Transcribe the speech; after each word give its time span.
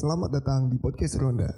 Selamat 0.00 0.32
datang 0.32 0.72
di 0.72 0.80
podcast 0.80 1.20
Ronda. 1.20 1.52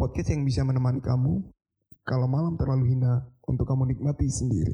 Podcast 0.00 0.32
yang 0.32 0.40
bisa 0.48 0.64
menemani 0.64 1.04
kamu 1.04 1.52
kalau 2.00 2.24
malam 2.24 2.56
terlalu 2.56 2.96
hina 2.96 3.28
untuk 3.44 3.68
kamu 3.68 3.92
nikmati 3.92 4.24
sendiri. 4.24 4.72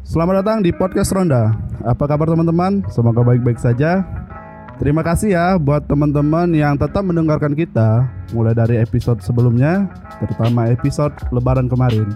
Selamat 0.00 0.40
datang 0.40 0.64
di 0.64 0.72
podcast 0.72 1.12
Ronda. 1.12 1.52
Apa 1.84 2.08
kabar 2.08 2.32
teman-teman? 2.32 2.88
Semoga 2.88 3.20
baik-baik 3.20 3.60
saja. 3.60 4.00
Terima 4.78 5.02
kasih 5.02 5.34
ya 5.34 5.46
buat 5.58 5.90
teman-teman 5.90 6.54
yang 6.54 6.78
tetap 6.78 7.02
mendengarkan 7.02 7.50
kita 7.50 8.06
mulai 8.30 8.54
dari 8.54 8.78
episode 8.78 9.18
sebelumnya, 9.18 9.90
terutama 10.22 10.70
episode 10.70 11.10
Lebaran 11.34 11.66
kemarin. 11.66 12.06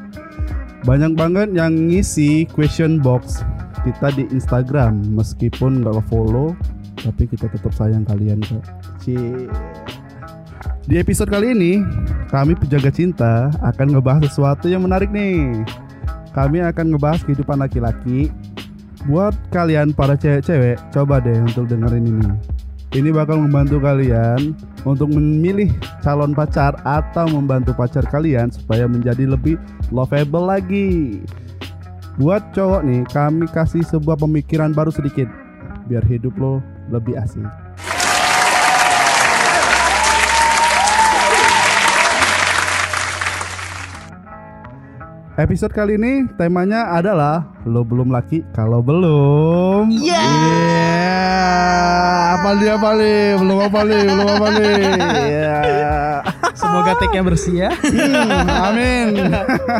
Banyak 0.86 1.18
banget 1.18 1.50
yang 1.58 1.74
ngisi 1.74 2.46
question 2.54 3.02
box 3.02 3.42
kita 3.82 4.14
di 4.14 4.30
Instagram 4.30 5.02
meskipun 5.10 5.82
nggak 5.82 6.06
follow, 6.06 6.54
tapi 7.02 7.26
kita 7.26 7.50
tetap 7.50 7.74
sayang 7.74 8.06
kalian 8.06 8.38
kok. 8.46 8.62
Di 10.86 10.94
episode 11.02 11.34
kali 11.34 11.58
ini, 11.58 11.82
kami 12.30 12.54
penjaga 12.54 12.94
cinta 12.94 13.50
akan 13.58 13.98
ngebahas 13.98 14.30
sesuatu 14.30 14.70
yang 14.70 14.86
menarik 14.86 15.10
nih. 15.10 15.66
Kami 16.30 16.62
akan 16.62 16.94
ngebahas 16.94 17.26
kehidupan 17.26 17.58
laki-laki. 17.58 18.30
Buat 19.02 19.34
kalian 19.50 19.90
para 19.98 20.14
cewek-cewek, 20.14 20.78
coba 20.94 21.18
deh 21.18 21.34
untuk 21.42 21.66
dengerin 21.66 22.06
ini. 22.06 22.30
Ini 22.92 23.10
bakal 23.10 23.40
membantu 23.40 23.82
kalian 23.82 24.54
untuk 24.86 25.10
memilih 25.10 25.72
calon 26.04 26.36
pacar 26.36 26.76
atau 26.84 27.24
membantu 27.26 27.72
pacar 27.74 28.06
kalian 28.06 28.52
supaya 28.52 28.86
menjadi 28.86 29.26
lebih 29.26 29.58
lovable 29.90 30.46
lagi. 30.46 31.18
Buat 32.20 32.54
cowok 32.54 32.84
nih, 32.84 33.02
kami 33.10 33.48
kasih 33.50 33.82
sebuah 33.82 34.20
pemikiran 34.20 34.70
baru 34.76 34.92
sedikit 34.92 35.26
biar 35.90 36.04
hidup 36.06 36.36
lo 36.38 36.60
lebih 36.92 37.18
asik. 37.18 37.61
Episode 45.42 45.74
kali 45.74 45.98
ini 45.98 46.30
temanya 46.38 46.86
adalah 46.94 47.42
lo 47.66 47.82
belum 47.82 48.14
laki 48.14 48.46
kalau 48.54 48.78
belum. 48.78 49.90
Iya. 49.90 50.22
Apa 52.38 52.54
nih 52.62 52.70
apa 52.70 52.88
nih? 52.94 53.22
Belum 53.42 53.58
apa 53.58 53.80
nih? 53.82 54.02
Belum 54.06 54.28
apa 54.38 54.46
nih? 54.54 54.74
Iya. 55.02 55.58
Semoga 56.62 56.94
take-nya 56.94 57.26
bersih 57.26 57.54
ya. 57.58 57.74
Hmm, 57.74 58.70
amin. 58.70 59.34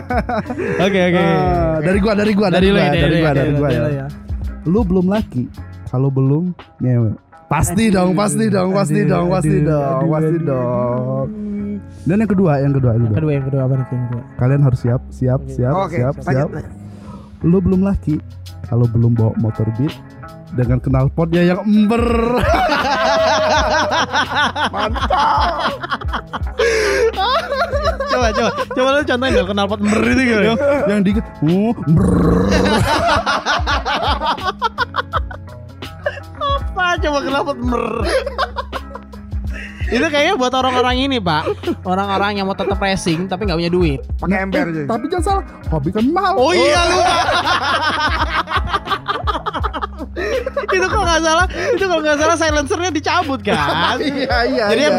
Oke 0.83 1.01
oke. 1.15 1.23
Ah, 1.23 1.79
dari 1.79 1.99
gua, 2.03 2.13
dari 2.19 2.33
gua, 2.35 2.49
dari, 2.51 2.69
lo 2.75 2.83
gua, 2.83 2.83
ya, 2.83 2.91
dari 2.99 3.17
gua, 3.23 3.31
lo 3.31 3.39
dari 3.39 3.53
ya, 3.55 3.59
gua 3.63 3.69
lo 3.71 3.91
ya. 3.95 4.07
Lu 4.67 4.83
belum 4.83 5.07
laki 5.15 5.47
kalau 5.95 6.11
belum 6.11 6.59
ngewe. 6.83 7.22
Pasti 7.53 7.93
dong, 7.93 8.17
pasti 8.17 8.49
dong, 8.49 8.73
pasti 8.73 9.05
Aduh, 9.05 9.13
dong, 9.13 9.27
pasti 9.29 9.57
aduh, 9.61 9.69
dong, 9.69 10.01
aduh, 10.01 10.09
pasti 10.09 10.33
aduh. 10.33 10.47
dong. 10.49 11.27
Dan 12.09 12.17
yang 12.25 12.31
kedua, 12.33 12.53
yang 12.65 12.73
kedua, 12.73 12.91
yang 12.97 13.05
kedua. 13.05 13.17
kedua 13.21 13.33
yang 13.37 13.45
kedua 13.45 13.61
apa 13.69 13.75
nih 13.77 13.87
yang 13.93 14.05
kedua? 14.09 14.23
Kalian 14.41 14.63
harus 14.65 14.81
siap, 14.81 15.03
siap, 15.13 15.41
siap, 15.53 15.75
Oke, 15.77 16.01
siap, 16.01 16.15
siap. 16.25 16.49
Lu 17.45 17.61
belum 17.61 17.85
laki 17.85 18.17
kalau 18.73 18.89
belum 18.89 19.13
bawa 19.13 19.37
motor 19.37 19.69
beat 19.77 19.93
dengan 20.57 20.81
knalpotnya 20.81 21.45
yang 21.45 21.61
ember. 21.69 22.01
Coba 28.13 28.29
coba 28.33 28.51
coba 28.77 28.89
lu 28.93 29.03
contohin 29.09 29.33
dong 29.33 29.49
knalpot 29.53 29.81
mer 29.81 30.01
itu 30.05 30.23
gitu. 30.25 30.43
yang, 30.45 30.59
yang 30.89 31.01
dikit, 31.05 31.25
oh, 31.45 31.73
ember. 31.85 32.09
coba 37.03 37.19
knalpot 37.27 37.59
mer? 37.59 37.85
itu 39.93 40.07
kayaknya 40.09 40.35
buat 40.41 40.57
orang-orang 40.57 41.05
ini 41.05 41.21
pak 41.21 41.53
Orang-orang 41.85 42.41
yang 42.41 42.49
mau 42.49 42.57
tetap 42.57 42.81
racing 42.81 43.29
tapi 43.29 43.45
nggak 43.45 43.59
punya 43.61 43.69
duit 43.69 44.01
Pakai 44.17 44.49
ember 44.49 44.73
aja. 44.73 44.83
Tapi 44.89 45.05
jangan 45.13 45.25
salah, 45.25 45.45
hobi 45.69 45.93
kan 45.93 46.05
mahal. 46.09 46.33
Oh 46.41 46.53
iya 46.57 46.81
lupa 46.89 47.13
Itu 50.77 50.87
kalau 50.89 51.05
nggak 51.09 51.23
salah 51.25 51.47
Itu 51.49 51.85
kalau 51.89 52.03
nggak 52.05 52.19
salah 52.21 52.37
silencernya 52.37 52.91
dicabut 52.93 53.41
kan? 53.41 53.97
Iya 54.03 54.39
iya 54.49 54.65
Jadi 54.73 54.83
iya. 54.83 54.93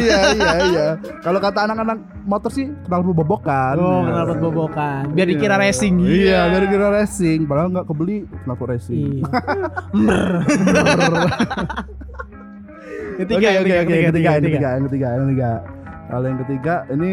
iya 0.00 0.18
iya 0.34 0.50
iya. 0.70 0.86
Kalau 1.22 1.38
kata 1.38 1.70
anak-anak 1.70 1.98
motor 2.26 2.50
sih 2.50 2.66
kenal 2.86 3.06
bobokan 3.06 3.78
Oh 3.78 4.02
knalpot 4.02 4.38
bobokan 4.42 5.14
Biar 5.14 5.28
dikira 5.30 5.56
racing. 5.58 6.02
Iya 6.02 6.50
dari 6.50 6.66
kira 6.66 6.88
racing. 6.90 7.46
Padahal 7.46 7.70
nggak 7.74 7.86
kebeli 7.86 8.26
knalpot 8.46 8.68
racing. 8.74 9.22
Iya. 9.22 9.26
Mer. 10.06 10.30
oke 13.16 13.24
Ketiga, 13.24 13.48
oke 13.48 13.72
oke 13.80 13.94
ketiga, 13.96 14.08
ketiga 14.12 14.30
yang 14.36 14.44
ketiga. 14.44 14.44
ketiga. 14.44 14.68
yang 14.68 14.84
ketiga 14.84 15.06
yang 15.08 15.24
ketiga. 15.24 15.50
Kalau 16.06 16.26
yang 16.26 16.38
ketiga 16.44 16.74
ini 16.92 17.12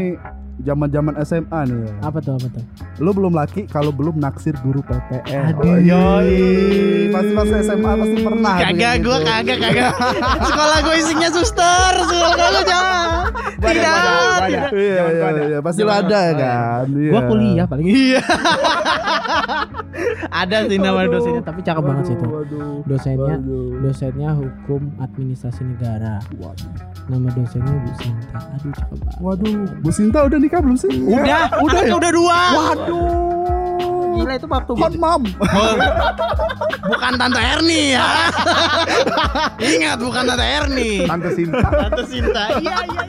zaman 0.62 0.88
zaman 0.94 1.14
SMA 1.26 1.60
nih 1.66 1.78
ya. 1.82 1.92
Apa 2.06 2.18
tuh 2.22 2.38
apa 2.38 2.48
tuh? 2.54 2.64
lu 3.02 3.10
belum 3.10 3.34
laki 3.34 3.66
kalau 3.66 3.90
belum 3.90 4.22
naksir 4.22 4.54
guru 4.62 4.86
PPN 4.86 5.58
Aduh. 5.58 5.66
Oh, 5.66 5.78
yoi 5.82 7.10
pasti 7.10 7.32
pas 7.34 7.50
SMA 7.66 7.92
pasti 7.98 8.18
pernah 8.22 8.56
Kagak, 8.62 8.94
gitu. 9.02 9.10
kagak, 9.26 9.58
kagak. 9.58 9.92
Sekolah 10.48 10.78
gue 10.86 10.96
isinya 11.02 11.30
suster, 11.34 11.94
sekolah 12.06 12.50
gue 12.54 12.64
jangan. 12.70 13.26
Gua 13.64 13.72
Tidak, 13.72 13.96
gua 13.96 14.12
gua 14.14 14.40
tidak. 14.44 14.70
Iya, 14.76 15.04
iya, 15.08 15.24
gua 15.24 15.44
iya, 15.48 15.60
pasti 15.64 15.82
lu 15.82 15.92
ada 15.92 16.22
gua 16.22 16.38
kan. 16.38 16.86
Iya. 16.92 17.12
Gue 17.16 17.22
kuliah 17.32 17.66
paling. 17.66 17.88
Iya. 17.88 18.22
Ada 20.34 20.66
sih 20.66 20.82
nama 20.82 21.06
Aduh. 21.06 21.22
dosennya, 21.22 21.42
tapi 21.46 21.60
cakep 21.62 21.84
banget 21.86 22.04
sih 22.10 22.16
itu. 22.18 22.26
Waduh, 22.26 22.82
Dosennya, 22.90 23.36
dosennya 23.80 24.30
hukum 24.34 24.90
administrasi 24.98 25.62
negara. 25.64 26.18
Waduh. 26.42 26.72
Nama 27.08 27.28
dosennya 27.36 27.76
Bu 27.78 27.92
Sinta. 28.02 28.40
Aduh 28.58 28.72
cakep 28.74 28.98
banget. 28.98 29.20
Waduh, 29.22 29.54
Bu 29.86 29.90
Sinta 29.94 30.20
udah 30.26 30.40
nikah 30.44 30.60
belum 30.60 30.76
sih? 30.76 30.92
Udah, 30.92 31.48
udah, 31.64 31.82
ya? 31.88 31.96
udah 31.96 32.12
dua. 32.12 32.40
Waduh. 32.52 33.34
Gila 34.14 34.34
itu 34.38 34.48
waktu 34.48 34.72
Hot 34.78 34.94
mom. 35.00 35.24
bukan 36.86 37.12
tante 37.18 37.42
Erni 37.42 37.98
ya. 37.98 38.06
Ingat 39.74 39.98
bukan 40.04 40.24
tante 40.28 40.46
Erni. 40.46 40.92
Tante 41.08 41.30
Sinta. 41.34 41.68
Tante 41.72 42.04
Sinta. 42.06 42.44
Iya, 42.60 42.60
iya, 42.62 42.78
iya. 42.86 43.04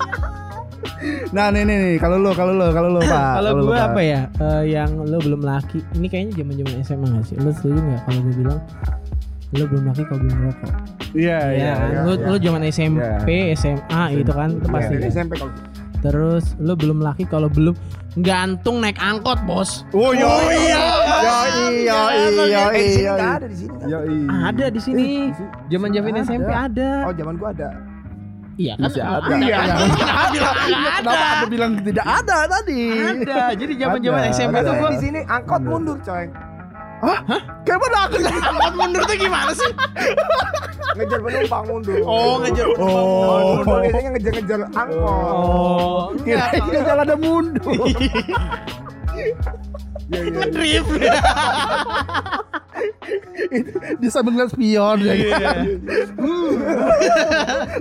Nah, 1.37 1.53
nih 1.53 1.69
nih 1.69 1.77
nih, 1.77 1.95
kalau 2.01 2.17
lu, 2.17 2.33
kalau 2.33 2.57
lu, 2.57 2.73
kalau 2.73 2.89
lu, 2.97 3.01
Pak. 3.05 3.33
Kalau 3.37 3.51
gue 3.61 3.77
apa 3.77 4.01
ya? 4.01 4.21
Eh, 4.41 4.73
yang 4.73 4.91
lo 5.05 5.21
belum 5.21 5.45
laki. 5.45 5.85
Ini 6.01 6.07
kayaknya 6.09 6.33
zaman 6.41 6.55
zaman 6.57 6.73
SMA 6.81 7.07
gak 7.13 7.25
sih? 7.29 7.37
Lo 7.37 7.51
setuju 7.53 7.77
nggak 7.77 8.01
kalau 8.09 8.21
gue 8.25 8.35
bilang 8.41 8.61
lo 9.55 9.65
belum 9.71 9.85
laki 9.93 10.03
kalau 10.09 10.21
belum 10.25 10.37
ngerokok? 10.41 10.73
Iya, 11.15 11.39
Iya 11.39 11.39
iya. 11.55 11.73
kan? 11.77 11.89
iya, 11.93 12.01
lo 12.03 12.13
iya. 12.17 12.27
lo 12.27 12.37
zaman 12.41 12.63
SMP, 12.73 13.29
SMA 13.55 14.03
gitu 14.19 14.33
kan 14.33 14.49
itu 14.57 14.69
pasti. 14.73 14.93
Dari 14.97 15.09
SMP 15.13 15.33
kalau 15.37 15.53
Terus 16.05 16.45
lo 16.61 16.77
belum 16.77 17.01
laki 17.01 17.25
kalau 17.25 17.49
belum 17.49 17.73
gantung 18.21 18.85
naik 18.85 19.01
angkot 19.01 19.41
bos. 19.49 19.89
Oh, 19.97 20.13
iya. 20.13 20.29
Oh, 20.29 20.41
iya. 20.53 20.83
Yo 21.25 21.37
iya, 21.73 22.01
iya, 22.45 22.65
iya. 22.77 23.13
nggak 23.17 23.33
ada 23.41 23.47
di 23.49 23.57
sini. 23.57 23.77
Yo 23.89 23.99
ada. 24.05 24.37
Ada 24.53 24.67
di 24.69 24.81
sini. 24.85 25.09
Zaman 25.73 25.89
zaman 25.97 26.11
Ada. 26.13 26.23
SMP 26.29 26.51
ada. 26.53 26.91
Oh, 27.09 27.15
zaman 27.17 27.35
gua 27.41 27.51
ada. 27.57 27.69
Iya 28.55 28.73
kan? 28.77 28.85
Masih 28.87 29.03
ada. 29.03 29.33
Iya. 29.41 29.59
Iya. 29.65 29.75
Kenapa 29.97 30.29
bilang 30.31 30.55
ada? 30.61 31.01
Kenapa 31.01 31.25
ada 31.25 31.47
bilang 31.49 31.73
tidak 31.81 32.07
ada 32.07 32.39
tadi? 32.53 32.83
Ada. 32.93 33.43
Jadi 33.57 33.73
zaman 33.81 33.99
zaman 34.05 34.21
Ada, 34.21 34.31
SMP 34.37 34.55
tuh 34.61 34.75
Gua 34.77 34.91
di 34.93 35.01
sini 35.01 35.21
angkot 35.25 35.63
mundur, 35.65 35.97
coy. 36.05 36.25
Kayak 37.65 37.79
mana 37.81 37.99
aku? 38.07 38.17
angkot 38.23 38.75
mundur 38.77 39.03
tuh 39.05 39.17
gimana 39.17 39.53
sih? 39.53 39.71
Ngejar 40.95 41.21
penumpang 41.21 41.65
mundur. 41.67 41.99
Oh 42.07 42.35
ngejar. 42.39 42.67
Oh, 42.79 43.59
mundur 43.59 43.79
biasanya 43.83 44.11
ngejar-ngejar 44.15 44.61
angkot. 44.73 45.35
Oh, 45.35 46.03
Kira 46.23 46.45
enggak. 46.49 46.65
kira 46.71 46.81
jalan 46.87 47.03
ada 47.05 47.17
mundur. 47.17 47.75
Iya, 49.25 50.21
iya. 50.21 50.31
Ngedrift. 50.31 50.91
Dia 54.01 54.11
sambil 54.11 54.35
ngeliat 54.37 54.51
spion 54.53 54.99
ya. 55.01 55.15
Iya. 55.15 55.51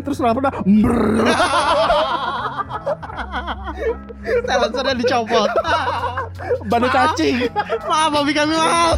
Terus 0.04 0.18
kenapa 0.19 0.40
dah? 0.50 0.56
Silencernya 4.24 4.94
dicopot. 4.95 5.50
Ban 6.69 6.84
cacing. 6.88 7.50
Maaf, 7.88 8.12
hobi 8.16 8.31
kami 8.31 8.54
mahal. 8.56 8.92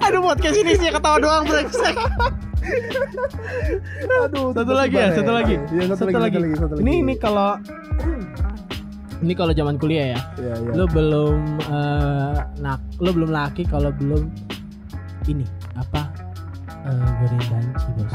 Aduh, 0.00 0.20
podcast 0.24 0.56
ini 0.58 0.72
sih 0.76 0.90
ketawa 0.90 1.16
doang 1.18 1.44
brengsek. 1.46 1.94
Aduh, 4.26 4.50
Satu 4.52 4.72
lagi 4.74 4.96
ya, 4.96 5.08
satu 5.14 5.32
lagi. 5.32 5.56
Iya, 5.70 5.84
satu, 5.94 6.04
lagi, 6.10 6.14
satu 6.14 6.38
lagi, 6.40 6.56
satu 6.58 6.72
lagi. 6.76 6.82
Ini 6.82 6.92
ini 7.02 7.14
kalau 7.16 7.56
ini 9.20 9.32
kalau 9.36 9.52
zaman 9.52 9.76
kuliah 9.76 10.16
ya. 10.16 10.20
Iya, 10.40 10.54
iya. 10.56 10.72
Lo 10.74 10.84
belum 10.88 11.38
eh, 11.60 12.36
nak, 12.60 12.80
lo 12.98 13.10
belum 13.12 13.30
laki 13.30 13.68
kalau 13.68 13.92
belum 13.92 14.26
ini 15.28 15.44
apa? 15.76 16.08
Eh, 16.88 17.08
godain 17.20 17.44
banci, 17.52 17.88
Bos. 18.00 18.14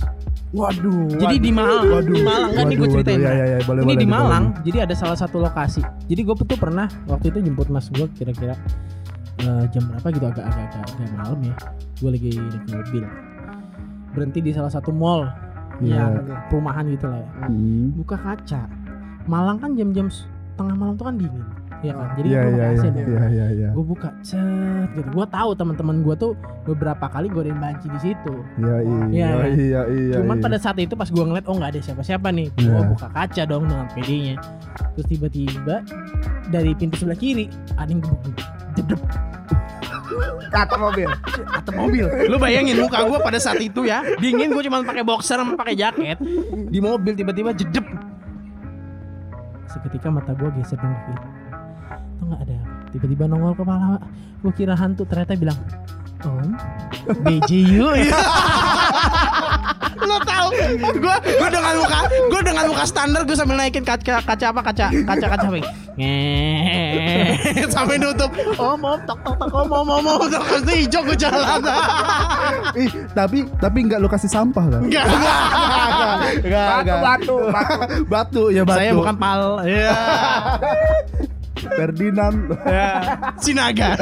Waduh. 0.56 1.12
Jadi 1.20 1.36
di 1.44 1.52
Malang, 1.52 1.92
Waduh. 1.92 2.16
di 2.16 2.24
Malang 2.24 2.52
kan 2.56 2.64
nih 2.66 2.76
gue 2.80 2.88
Waduh, 2.88 2.96
ceritain. 2.96 3.20
waduh. 3.20 3.28
Ya, 3.28 3.36
ya, 3.36 3.46
ya, 3.46 3.60
boleh, 3.68 3.82
ini 3.84 3.88
boleh, 3.92 4.00
di 4.00 4.08
boleh. 4.08 4.16
Malang, 4.24 4.44
jadi 4.64 4.78
ada 4.88 4.96
salah 4.96 5.18
satu 5.20 5.38
lokasi. 5.44 5.84
Jadi 6.08 6.22
gue 6.24 6.36
tuh 6.40 6.58
pernah 6.58 6.88
waktu 7.12 7.28
itu 7.30 7.40
jemput 7.44 7.68
mas 7.68 7.92
gue 7.92 8.08
kira-kira 8.16 8.56
eh, 9.38 9.64
jam 9.70 9.84
berapa 9.88 10.08
gitu 10.10 10.26
agak-agak 10.26 10.64
agak, 10.70 10.84
agak 10.96 11.12
malam 11.16 11.40
ya. 11.44 11.56
Gue 11.98 12.10
lagi 12.12 12.30
naik 12.36 12.66
mobil, 12.70 13.04
berhenti 14.12 14.40
di 14.40 14.52
salah 14.52 14.72
satu 14.72 14.92
mall 14.92 15.28
Iya. 15.76 16.08
yang 16.08 16.12
perumahan 16.48 16.88
gitu 16.88 17.06
lah 17.06 17.20
ya. 17.20 17.30
Hmm. 17.48 17.92
Buka 18.00 18.16
kaca. 18.16 18.64
Malang 19.28 19.60
kan 19.60 19.76
jam-jam 19.76 20.08
tengah 20.56 20.72
malam 20.72 20.96
tuh 20.96 21.12
kan 21.12 21.16
dingin, 21.20 21.44
ya 21.84 21.92
kan. 21.92 22.08
Jadi 22.16 22.28
Iya, 22.32 22.40
gue 22.40 22.54
iya, 22.54 22.64
AC 22.64 22.72
iya, 22.80 22.92
dong. 22.96 23.08
iya, 23.12 23.24
iya, 23.28 23.46
iya. 23.52 23.70
Gue 23.76 23.84
buka, 23.84 24.10
cet 24.24 24.40
gitu. 24.96 25.10
Gue 25.12 25.26
tahu 25.28 25.50
teman-teman 25.52 26.00
gue 26.00 26.16
tuh 26.16 26.32
beberapa 26.64 27.12
kali 27.12 27.28
godain 27.28 27.60
banci 27.60 27.92
di 27.92 28.00
situ. 28.00 28.34
Iya, 28.56 28.76
iya, 28.80 29.00
Iya, 29.04 29.04
iya, 29.12 29.30
iya, 29.52 29.82
iya. 29.92 30.16
Cuman 30.24 30.40
iya. 30.40 30.44
pada 30.48 30.58
saat 30.58 30.80
itu 30.80 30.96
pas 30.96 31.12
gua 31.12 31.28
ngeliat 31.28 31.44
oh 31.46 31.56
nggak 31.60 31.76
ada 31.76 31.82
siapa-siapa 31.84 32.28
nih, 32.32 32.48
Iya. 32.56 32.72
gua 32.72 32.82
buka 32.88 33.08
kaca 33.12 33.44
dong 33.44 33.64
dengan 33.68 33.88
PD-nya. 33.92 34.36
Terus 34.96 35.08
tiba-tiba 35.12 35.76
dari 36.48 36.72
pintu 36.72 36.96
sebelah 36.96 37.20
kiri 37.20 37.52
ada 37.76 37.90
yang 37.92 38.00
gebuk 38.00 38.32
jedep 38.76 39.02
Kata 40.48 40.80
mobil. 40.80 41.10
atap 41.52 41.76
mobil. 41.76 42.06
Lu 42.32 42.40
bayangin 42.40 42.80
muka 42.80 43.04
gua 43.04 43.20
pada 43.20 43.36
saat 43.36 43.60
itu 43.60 43.84
ya, 43.84 44.00
dingin 44.16 44.54
gua 44.54 44.64
cuma 44.64 44.80
pakai 44.80 45.04
boxer 45.04 45.36
sama 45.36 45.58
pakai 45.58 45.76
jaket 45.76 46.16
di 46.70 46.80
mobil 46.80 47.12
tiba-tiba 47.12 47.52
jedep. 47.52 47.84
Seketika 49.68 50.08
mata 50.08 50.32
gua 50.32 50.48
geser 50.56 50.80
dong 50.80 50.96
kiri. 50.96 51.20
Tuh 52.16 52.26
nggak 52.32 52.42
ada. 52.48 52.58
Tiba-tiba 52.94 53.24
nongol 53.28 53.58
kepala. 53.58 54.00
Gua 54.40 54.54
kira 54.56 54.78
hantu 54.78 55.04
ternyata 55.04 55.36
bilang, 55.36 55.60
Om, 56.24 56.56
BJU. 57.26 57.90
lo 60.06 60.18
tau 60.22 60.48
gue 60.94 61.16
gue 61.26 61.50
dengan 61.50 61.74
muka 61.82 62.00
gue 62.10 62.42
dengan 62.46 62.66
muka 62.70 62.84
standar 62.86 63.22
gue 63.26 63.36
sambil 63.36 63.58
naikin 63.58 63.84
kaca 63.84 64.22
kaca 64.22 64.46
apa 64.54 64.62
kaca 64.62 64.88
kaca 64.94 65.26
kaca 65.34 65.46
apa 65.50 65.60
sampai 67.76 67.96
nutup 67.96 68.28
om 68.60 68.84
om 68.84 69.00
tok 69.08 69.20
tok 69.24 69.36
tok 69.40 69.52
om 69.56 69.72
om 69.72 69.88
om 69.90 70.06
om 70.06 70.22
tok 70.28 70.44
tok 70.44 70.68
hijau 70.76 71.02
gue 71.08 71.18
jalan 71.18 71.64
Ih, 72.84 72.92
tapi 73.16 73.48
tapi 73.64 73.78
enggak 73.88 74.04
lu 74.04 74.12
kasih 74.12 74.28
sampah 74.28 74.68
kan? 74.68 74.82
enggak 74.84 75.06
Enggak, 76.44 76.68
enggak. 76.84 77.00
Batu, 77.00 77.36
batu. 77.48 77.80
Batu 78.12 78.44
ya 78.52 78.64
batu. 78.68 78.80
saya 78.84 78.92
bukan 78.92 79.16
pal 79.16 79.42
ya 79.64 79.96
Ferdinand. 81.80 82.38
ya 82.68 82.92
sinaga 83.40 83.96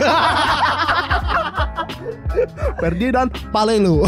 Ferdinand 2.81 3.29
Palelu. 3.53 4.01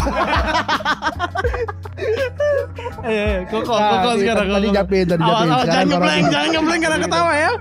eh 3.08 3.44
koko 3.48 3.72
Nah, 3.72 3.88
koko 3.88 4.08
ini 4.12 4.20
sekarang 4.24 4.46
tadi 4.52 4.68
japin, 4.68 5.04
tadi 5.08 5.22
japin. 5.22 5.46
jangan 5.48 5.86
ngebleng 5.88 6.24
jangan 6.28 6.48
ngebleng 6.52 6.80
karena 6.84 6.98
ketawa 7.00 7.32
ya. 7.34 7.52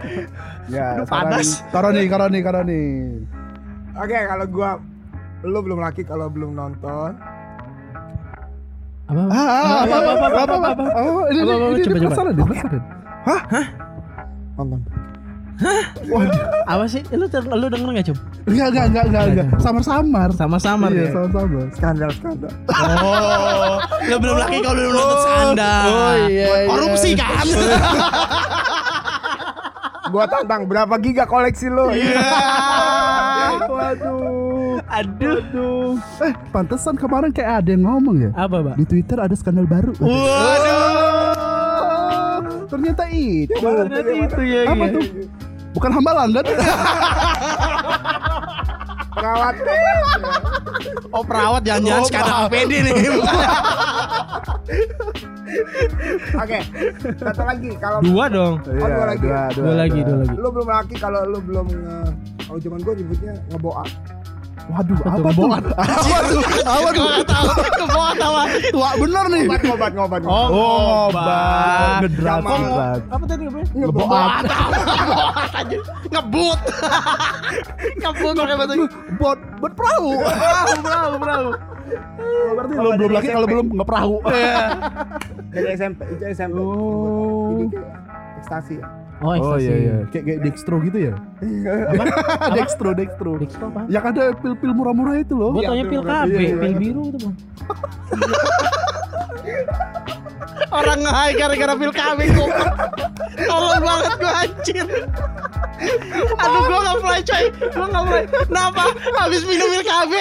Ya, 0.65 0.87
panas. 1.05 1.61
Karoni, 1.69 2.09
karoni, 2.09 2.39
karoni. 2.41 2.83
Oke, 3.95 4.17
kalau 4.17 4.45
gua 4.49 4.71
lu 5.45 5.59
belum 5.61 5.79
laki 5.79 6.01
kalau 6.03 6.27
belum 6.27 6.57
nonton. 6.57 7.13
apa? 9.05 9.21
Ah, 9.29 9.37
ah, 9.37 9.85
apa, 9.85 9.95
apa, 10.01 10.09
apa, 10.09 10.25
apa, 10.25 10.41
apa, 10.41 10.69
apa, 10.73 10.83
Oh, 10.97 11.29
ini, 11.29 11.41
Apa, 11.45 11.53
apa, 14.57 15.04
Eh, 15.55 17.15
lu 17.15 17.25
ter- 17.31 17.47
lu 17.47 17.67
denger 17.71 17.89
nggak 17.95 18.05
cum 18.11 18.17
Enggak, 18.45 18.67
enggak, 18.69 18.85
enggak, 18.91 19.05
enggak, 19.07 19.23
enggak. 19.31 19.47
Samar-samar. 19.63 20.29
sama-sama 20.35 20.85
Iya, 20.91 21.09
ya 21.09 21.15
sama-samar. 21.15 21.65
Skandal, 21.73 22.09
skandal. 22.13 22.51
Oh, 22.69 23.79
lu 24.05 24.15
belum 24.21 24.37
laki 24.37 24.57
kalau 24.61 24.75
belum 24.77 24.93
nonton 24.93 25.17
skandal. 25.23 25.87
oh, 25.89 26.13
iya, 26.29 26.45
iya. 26.45 26.67
Korupsi 26.69 27.09
kan? 27.17 27.45
Gua 30.13 30.29
tantang 30.29 30.69
berapa 30.69 30.95
giga 31.01 31.25
koleksi 31.25 31.67
lu? 31.67 31.89
Iya. 31.91 32.21
Waduh. 33.65 34.77
Aduh. 34.85 35.41
Aduh. 35.41 35.97
Eh, 36.21 36.33
pantesan 36.53 36.95
kemarin 36.95 37.33
kayak 37.33 37.65
ada 37.65 37.69
yang 37.73 37.83
ngomong 37.89 38.29
ya. 38.29 38.31
Apa, 38.37 38.61
Pak? 38.61 38.75
Di 38.77 38.85
Twitter 38.85 39.17
ada 39.17 39.33
skandal 39.33 39.65
baru. 39.65 39.91
Waduh. 39.97 41.35
Ternyata 42.69 43.03
itu. 43.09 43.55
Ternyata 43.57 44.11
itu 44.13 44.41
ya. 44.45 44.61
Apa 44.69 44.85
iya. 44.85 44.93
tuh? 44.93 45.03
Bukan 45.75 45.91
hambalan 45.91 46.31
kan? 46.31 46.45
Perawat. 49.15 49.55
Oh, 51.11 51.23
perawat 51.23 51.61
jangan-jangan 51.63 52.03
Oh, 52.03 52.09
perawat. 52.09 52.49
APD 52.51 52.71
nih. 52.83 52.93
Oke. 56.35 56.59
Satu 57.15 57.43
lagi 57.43 57.69
kalau 57.79 57.99
Dua 58.03 58.25
dong. 58.27 58.53
Oh, 58.59 58.87
dua 58.87 59.05
lagi 59.07 59.25
ya? 59.27 59.43
Dua 59.55 59.73
lagi, 59.75 59.99
dua 60.03 60.17
lagi. 60.23 60.35
lu 60.35 60.49
belum 60.51 60.67
laki 60.67 60.95
kalau 60.99 61.21
lu 61.23 61.39
belum 61.39 61.65
nge 61.69 61.97
kalau 62.45 62.59
zaman 62.59 62.79
gua 62.83 62.93
nyebutnya 62.93 63.33
ngeboa. 63.51 63.83
Waduh, 64.65 64.97
Betul, 64.97 65.13
apa 65.13 65.29
tuh? 65.29 65.45
Apa 65.85 66.17
tuh? 66.25 66.41
Apa 66.65 66.89
tuh? 66.89 67.07
Kebohongan 67.77 68.15
tawa. 68.17 68.41
Tua 68.73 68.89
bener 68.97 69.25
nih. 69.29 69.43
Ngobat, 69.45 69.61
ngobat, 69.61 69.91
ngobat. 69.93 70.21
Oh, 70.25 70.33
Oh, 70.33 70.45
ngobat. 70.49 71.21
ngobat. 71.21 71.99
Ngedrat, 72.01 72.39
ngedrat. 72.41 73.01
Apa 73.05 73.23
tadi 73.29 73.43
apa? 73.45 73.59
Ngeboat. 73.77 74.41
Ngeboat 74.41 75.51
aja. 75.53 75.77
Ngebut. 76.09 76.59
Ngebut 78.01 78.33
pakai 78.33 78.55
bahasa 78.57 78.73
Buat 79.21 79.37
buat 79.61 79.73
perahu. 79.77 80.09
Perahu, 80.17 80.73
perahu, 80.81 81.13
perahu. 81.21 81.49
Oh, 82.17 82.57
berarti 82.57 82.73
lu 82.81 82.89
belum 82.97 83.11
lagi 83.13 83.29
kalau 83.29 83.45
belum 83.47 83.67
ngeperahu. 83.77 84.15
Dari 85.53 85.67
SMP, 85.77 86.01
itu 86.17 86.23
SMP. 86.33 86.57
Oh. 86.57 87.61
Jadi 87.61 87.77
kayak 87.77 87.93
ekstasi 88.41 88.75
Oh, 89.23 89.31
Oh 89.31 89.55
ekstasi. 89.55 89.63
iya 89.63 89.75
iya, 89.79 89.95
kayak 90.11 90.23
kayak 90.27 90.39
dextro 90.43 90.75
gitu 90.83 90.97
ya? 90.99 91.13
Apa? 91.87 92.03
dextro, 92.59 92.89
dextro. 92.91 93.31
Dextro 93.39 93.65
apa? 93.69 93.87
Yang 93.87 94.03
ada 94.11 94.23
pil-pil 94.35 94.71
murah-murah 94.75 95.15
itu 95.17 95.33
loh. 95.33 95.55
Gue 95.55 95.63
Iya, 95.63 95.69
tanya 95.71 95.83
pil 95.85 96.01
pil. 96.01 96.11
KB, 96.11 96.27
Iya, 96.27 96.39
iya. 96.41 96.55
pil 96.59 96.73
biru 96.75 97.01
itu 97.07 97.17
bang. 97.23 97.35
Orang 100.75 100.99
ngai 100.99 101.31
gara-gara 101.33 101.73
pil 101.73 101.91
KB 101.91 102.19
kok. 102.27 102.49
Tolong 103.49 103.79
banget 103.79 104.13
gue 104.17 104.33
anjir. 104.33 104.85
Aduh 106.35 106.61
gue 106.61 106.79
gak 106.81 106.97
mulai 106.99 107.21
coy. 107.23 107.43
Gue 107.71 107.87
gak 107.87 108.03
mulai. 108.03 108.23
Kenapa? 108.27 108.83
Habis 109.15 109.41
minum 109.47 109.67
pil 109.69 109.83
KB. 109.85 110.13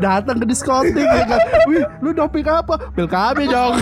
Datang 0.00 0.40
ke 0.42 0.46
diskotik 0.48 1.04
ya 1.04 1.24
kan. 1.26 1.40
Wih, 1.68 1.84
lu 2.00 2.10
doping 2.16 2.46
apa? 2.48 2.78
Pil 2.92 3.08
KB 3.08 3.38
dong. 3.50 3.76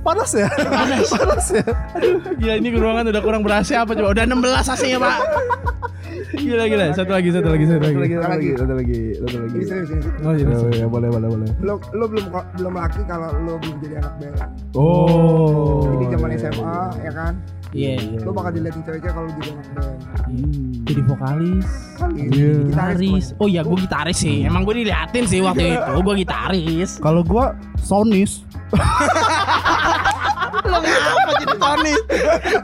Panas 0.00 0.30
ya? 0.32 0.48
Panas. 0.48 1.08
Panas 1.14 1.46
ya? 1.50 1.64
Gila 2.34 2.54
ini 2.56 2.68
ruangan 2.72 3.04
udah 3.08 3.22
kurang 3.22 3.42
berasi 3.42 3.72
apa 3.72 3.92
coba? 3.92 4.10
Udah 4.10 4.24
16 4.24 4.38
AC-nya 4.68 4.98
pak. 4.98 5.18
Gila 6.32 6.64
gila. 6.64 6.86
Satu 6.92 7.12
lagi, 7.12 7.28
satu 7.28 7.48
lagi, 7.48 7.64
satu 7.66 7.80
Satu 7.80 7.98
lagi. 8.00 8.14
lagi, 8.14 8.14
satu 8.16 8.28
lagi, 8.28 8.48
satu 8.52 8.74
lagi, 8.74 9.00
satu 9.14 9.36
lagi. 9.38 9.52
Ini 9.52 9.64
serius 9.64 9.90
ini. 9.90 10.02
Oh, 10.22 10.32
iya, 10.32 10.46
Oh, 10.48 10.70
ya, 10.72 10.86
boleh, 10.86 11.08
boleh, 11.08 11.28
boleh. 11.28 11.48
Lu 11.60 11.74
lu 11.92 12.04
belum 12.08 12.24
belum 12.56 12.72
laki 12.74 13.00
kalau 13.04 13.28
lu 13.38 13.52
belum 13.58 13.76
jadi 13.80 13.94
anak 14.00 14.12
band. 14.18 14.36
Oh. 14.74 15.84
Jadi 15.86 16.04
zaman 16.10 16.28
SMA 16.34 16.76
ya 17.00 17.12
kan. 17.12 17.32
Iya. 17.72 17.96
Lu 18.20 18.30
bakal 18.30 18.50
diliatin 18.52 18.80
cewek-cewek 18.82 19.12
kalau 19.12 19.26
lu 19.28 19.32
jadi 19.38 19.50
anak 19.52 19.68
band. 19.72 19.98
Hmm. 20.24 20.70
Jadi 20.82 21.00
vokalis. 21.04 21.66
Kali 21.94 22.18
Iya. 22.28 22.52
Gitaris. 22.66 23.26
Oh 23.36 23.46
iya 23.46 23.60
gue 23.62 23.76
gitaris 23.78 24.18
sih. 24.18 24.36
Emang 24.42 24.62
gue 24.64 24.74
diliatin 24.74 25.24
sih 25.24 25.40
waktu 25.40 25.64
itu. 25.76 25.92
Gue 26.00 26.14
gitaris. 26.18 26.90
Kalau 26.98 27.20
gua 27.22 27.52
sonis, 27.78 28.44
Lo 28.72 28.80
Tony? 31.62 31.94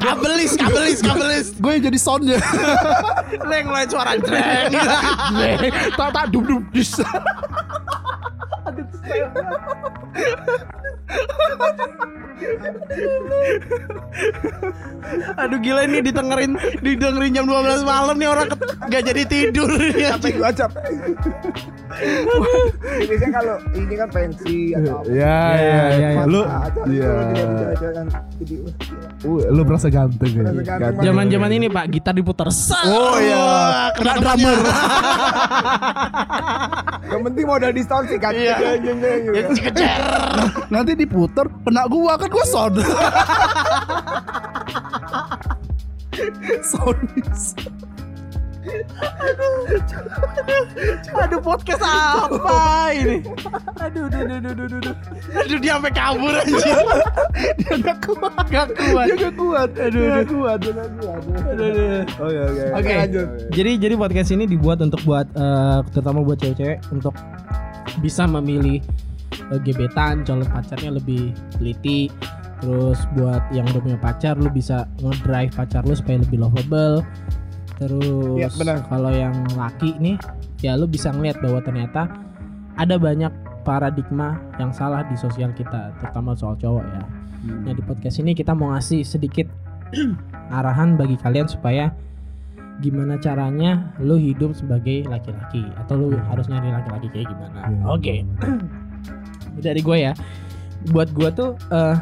Kabelis, 0.02 0.52
kabelis, 0.58 0.98
kabelis. 0.98 1.46
gue 1.54 1.70
yang 1.78 1.84
jadi 1.86 1.98
soundnya. 1.98 2.38
Lo 3.46 3.52
yang 3.54 3.66
ngeluarin 3.70 3.88
suara 3.90 4.12
dreng. 4.18 4.72
tak 5.94 6.08
tak 6.10 6.24
dum 6.34 6.42
dum 6.42 6.62
dis. 6.74 6.92
Aduh 15.38 15.58
gila 15.62 15.86
ini 15.88 16.04
didengerin 16.04 16.52
didengerin 16.84 17.32
jam 17.32 17.46
12 17.48 17.86
malam 17.86 18.16
nih 18.18 18.28
orang 18.28 18.48
gak 18.90 19.02
jadi 19.08 19.22
tidur 19.24 19.70
ya. 19.94 20.16
capek 20.18 20.32
gua 20.36 20.50
capek. 20.52 20.82
Biasanya 23.08 23.32
kalau 23.34 23.56
ini 23.74 23.94
kan 23.98 24.08
pensi 24.10 24.72
atau 24.74 25.02
apa. 25.02 25.10
Ya, 25.10 25.38
ya, 25.58 25.82
ya, 25.90 26.08
ya. 26.14 26.24
Lu, 26.26 26.40
atau 26.46 26.82
ya. 26.86 26.86
lu 26.86 26.94
diliatin 26.94 27.48
cewek-cewek 27.58 27.94
kan 27.94 28.06
jadi. 28.38 28.56
Uh, 29.26 29.40
lu 29.50 29.62
berasa 29.66 29.86
ganteng 29.90 30.32
ya. 30.32 30.42
Banget. 30.54 31.02
Zaman-zaman 31.02 31.50
ini 31.58 31.66
Pak 31.66 31.84
gitar 31.90 32.14
diputar. 32.14 32.46
Oh 32.86 33.16
iya, 33.18 33.90
kena 33.98 34.14
drummer. 34.22 34.58
Yang 37.08 37.22
penting 37.24 37.44
modal 37.48 37.72
distorsi 37.72 38.16
kan. 38.20 38.32
Iya. 38.36 38.56
Ya, 39.38 39.42
kejar. 39.48 40.02
Nanti 40.68 40.92
diputer, 40.94 41.46
kena 41.64 41.86
gua 41.88 42.16
kan 42.18 42.28
gua 42.30 42.46
sound. 42.46 42.78
Sonis. 46.70 47.54
Aduh 48.68 50.27
podcast 51.38 51.82
apa 51.82 52.92
ini? 52.92 53.16
Aduh, 53.80 54.04
aduh, 54.10 54.20
aduh, 54.20 54.36
aduh, 54.36 54.52
aduh, 54.52 54.78
aduh. 54.78 54.94
Aduh 55.44 55.58
dia 55.60 55.72
sampai 55.76 55.92
kabur 55.92 56.32
aja. 56.34 56.56
dia 57.56 57.74
gak 57.80 57.98
kuat, 58.04 58.46
gak 58.52 58.68
kuat. 58.76 59.06
Dia 59.08 59.16
gak 59.16 59.34
kuat. 59.38 59.70
Aduh, 59.78 60.00
Dia 60.02 60.08
aduh. 60.08 60.16
gak 60.16 60.28
kuat. 60.28 60.58
Dia 60.60 60.72
gak 60.72 60.90
kuat. 60.98 61.20
Aduh, 61.24 61.66
aduh. 61.66 62.02
Oke 62.20 62.38
oke. 62.44 62.64
Oke, 62.76 62.94
jadi 63.54 63.70
jadi 63.80 63.94
podcast 63.96 64.30
ini 64.34 64.44
dibuat 64.44 64.78
untuk 64.84 65.00
buat 65.08 65.26
eh, 65.32 65.78
terutama 65.92 66.20
buat 66.24 66.38
cewek-cewek 66.40 66.78
untuk 66.92 67.14
bisa 68.04 68.24
memilih 68.28 68.78
eh, 69.48 69.60
gebetan 69.64 70.22
calon 70.28 70.44
pacarnya 70.48 70.92
lebih 70.96 71.32
teliti. 71.56 72.12
Terus 72.58 72.98
buat 73.14 73.38
yang 73.54 73.70
udah 73.70 73.82
punya 73.82 73.98
pacar, 74.02 74.34
lu 74.34 74.50
bisa 74.50 74.82
ngedrive 74.98 75.54
pacar 75.54 75.86
lu 75.86 75.94
supaya 75.94 76.18
lebih 76.18 76.42
lovable. 76.42 77.06
Terus 77.78 78.50
benar. 78.58 78.82
kalau 78.90 79.14
yang 79.14 79.46
laki 79.54 79.94
nih, 80.02 80.18
ya 80.62 80.74
lu 80.74 80.90
bisa 80.90 81.14
ngeliat 81.14 81.38
bahwa 81.38 81.62
ternyata 81.62 82.10
ada 82.78 82.94
banyak 82.98 83.30
paradigma 83.66 84.38
yang 84.56 84.72
salah 84.72 85.04
di 85.04 85.18
sosial 85.18 85.52
kita, 85.52 85.92
terutama 86.00 86.32
soal 86.32 86.56
cowok 86.56 86.84
ya. 86.88 87.02
Nah 87.62 87.72
di 87.74 87.82
podcast 87.84 88.18
ini 88.18 88.34
kita 88.34 88.54
mau 88.56 88.74
ngasih 88.74 89.04
sedikit 89.04 89.46
arahan 90.58 90.98
bagi 90.98 91.20
kalian 91.20 91.46
supaya 91.46 91.92
gimana 92.78 93.18
caranya 93.18 93.90
lu 93.98 94.14
hidup 94.14 94.54
sebagai 94.54 95.02
laki-laki 95.10 95.66
atau 95.74 95.98
lu 95.98 96.14
harus 96.30 96.46
nyari 96.46 96.70
laki-laki 96.70 97.06
kayak 97.10 97.28
gimana. 97.30 97.58
Iya, 97.66 97.84
Oke. 97.90 98.14
Dari 99.64 99.80
gue 99.82 99.98
ya. 99.98 100.12
Buat 100.94 101.10
gue 101.10 101.28
tuh 101.34 101.50
eh 101.74 101.96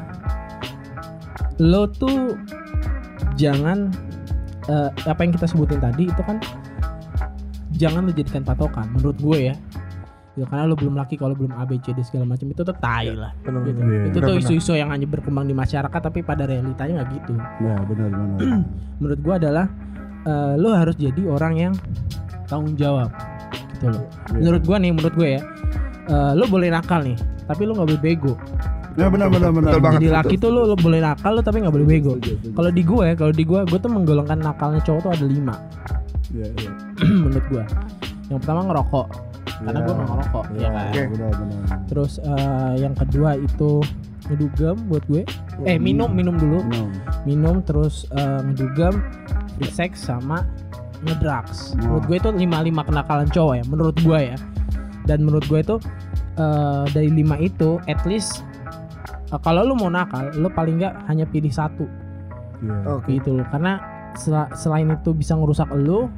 lo 1.56 1.88
tuh 1.88 2.36
jangan 3.40 3.88
eh, 4.68 4.90
apa 5.08 5.20
yang 5.25 5.32
kita 5.32 5.48
sebutin 5.48 5.80
tadi 5.80 6.12
itu 6.12 6.22
kan 6.25 6.36
jangan 7.76 8.09
lo 8.09 8.12
jadikan 8.12 8.42
patokan 8.42 8.88
menurut 8.92 9.16
gue 9.21 9.52
ya. 9.52 9.56
Ya, 10.37 10.45
karena 10.45 10.68
lo 10.68 10.76
belum 10.76 11.00
laki 11.00 11.16
kalau 11.16 11.33
belum 11.33 11.49
A 11.56 11.64
B 11.64 11.80
C 11.80 11.97
D 11.97 12.04
segala 12.04 12.28
macam 12.28 12.45
itu 12.45 12.61
tuh 12.61 12.76
tai 12.76 13.09
lah. 13.09 13.33
Benar, 13.40 13.64
Gitu. 13.64 13.80
Iya, 13.80 14.00
itu 14.04 14.18
tuh 14.21 14.37
benar-benar. 14.37 14.45
isu-isu 14.45 14.73
yang 14.76 14.92
hanya 14.92 15.09
berkembang 15.09 15.49
di 15.49 15.56
masyarakat 15.56 15.97
tapi 15.97 16.21
pada 16.21 16.45
realitanya 16.45 17.00
nggak 17.00 17.09
gitu. 17.16 17.33
Ya 17.64 17.76
benar 17.88 18.09
benar. 18.12 18.38
Menurut 19.00 19.21
gua 19.25 19.35
adalah 19.40 19.64
eh, 20.28 20.52
lo 20.61 20.68
harus 20.76 20.92
jadi 21.00 21.23
orang 21.25 21.54
yang 21.56 21.73
tanggung 22.52 22.76
jawab 22.76 23.09
gitu 23.73 23.97
loh. 23.97 24.04
Iya. 24.04 24.37
Menurut 24.45 24.62
gua 24.68 24.76
nih, 24.76 24.90
menurut 24.92 25.14
gue 25.16 25.28
ya, 25.37 25.42
eh, 26.04 26.33
lo 26.37 26.45
boleh 26.52 26.68
nakal 26.68 27.00
nih, 27.00 27.16
tapi 27.49 27.62
lo 27.64 27.73
nggak 27.73 27.88
boleh 27.97 28.02
bego. 28.04 28.35
Ya 28.97 29.09
benar 29.09 29.28
benar 29.33 29.52
benar. 29.56 29.76
Banget. 29.80 30.04
Jadi 30.04 30.09
laki 30.09 30.35
tuh 30.37 30.52
lo, 30.52 30.68
lo 30.68 30.76
boleh 30.76 31.00
nakal 31.00 31.33
lo 31.37 31.40
tapi 31.40 31.64
nggak 31.64 31.73
boleh 31.73 31.88
bego. 31.88 32.12
Kalau 32.52 32.71
di 32.73 32.83
gue, 32.85 33.06
kalau 33.16 33.33
di 33.33 33.45
gue, 33.45 33.61
gue 33.68 33.78
tuh 33.80 33.88
menggolongkan 33.88 34.37
nakalnya 34.40 34.85
cowok 34.85 35.00
tuh 35.00 35.12
ada 35.16 35.26
lima 35.28 35.56
Iya 36.30 36.49
iya. 36.52 36.71
menurut 37.25 37.47
gua. 37.47 37.64
Yang 38.26 38.38
pertama 38.42 38.61
ngerokok, 38.66 39.06
karena 39.56 39.71
Iya. 39.73 39.85
gua 39.85 39.95
nggak 39.95 40.09
ngerokok, 40.11 40.45
ya 40.47 40.56
Iya, 40.56 40.68
kan. 40.68 40.87
Oke. 40.87 41.02
benar 41.09 41.30
benar. 41.33 41.61
Terus 41.87 42.12
eh, 42.18 42.73
yang 42.78 42.95
kedua 42.95 43.30
itu 43.35 43.71
ngedugem 44.26 44.76
buat 44.87 45.04
gue. 45.06 45.23
Eh 45.62 45.78
minum 45.78 46.11
minum 46.11 46.35
dulu. 46.35 46.59
Benar. 46.62 46.90
minum 47.23 47.59
terus 47.61 48.06
eh, 48.11 48.40
ngedugem 48.42 48.95
free 49.54 49.66
sex 49.68 49.99
sama 50.00 50.42
ngedrugs 50.99 51.75
menurut 51.76 52.04
gue 52.04 52.16
itu 52.16 52.30
lima 52.30 52.61
lima 52.61 52.80
kenakalan 52.80 53.26
cowok 53.26 53.54
ya 53.54 53.64
menurut 53.66 53.97
gue 53.99 54.18
ya 54.26 54.37
dan 55.04 55.21
menurut 55.21 55.45
gue 55.45 55.61
itu 55.61 55.76
eh, 56.35 56.85
dari 56.88 57.11
lima 57.11 57.37
itu 57.37 57.76
at 57.85 58.00
least 58.02 58.40
eh, 59.26 59.40
kalau 59.40 59.61
lu 59.62 59.75
mau 59.75 59.88
nakal 59.88 60.28
lu 60.33 60.49
paling 60.49 60.78
nggak 60.78 60.95
hanya 61.06 61.25
pilih 61.25 61.50
satu 61.50 61.85
Iya. 62.59 62.76
Oke. 62.90 63.12
gitu 63.12 63.37
loh 63.37 63.45
karena 63.47 63.76
sel- 64.16 64.50
selain 64.52 64.88
itu 64.90 65.11
bisa 65.12 65.32
ngerusak 65.32 65.68
lu 65.70 66.08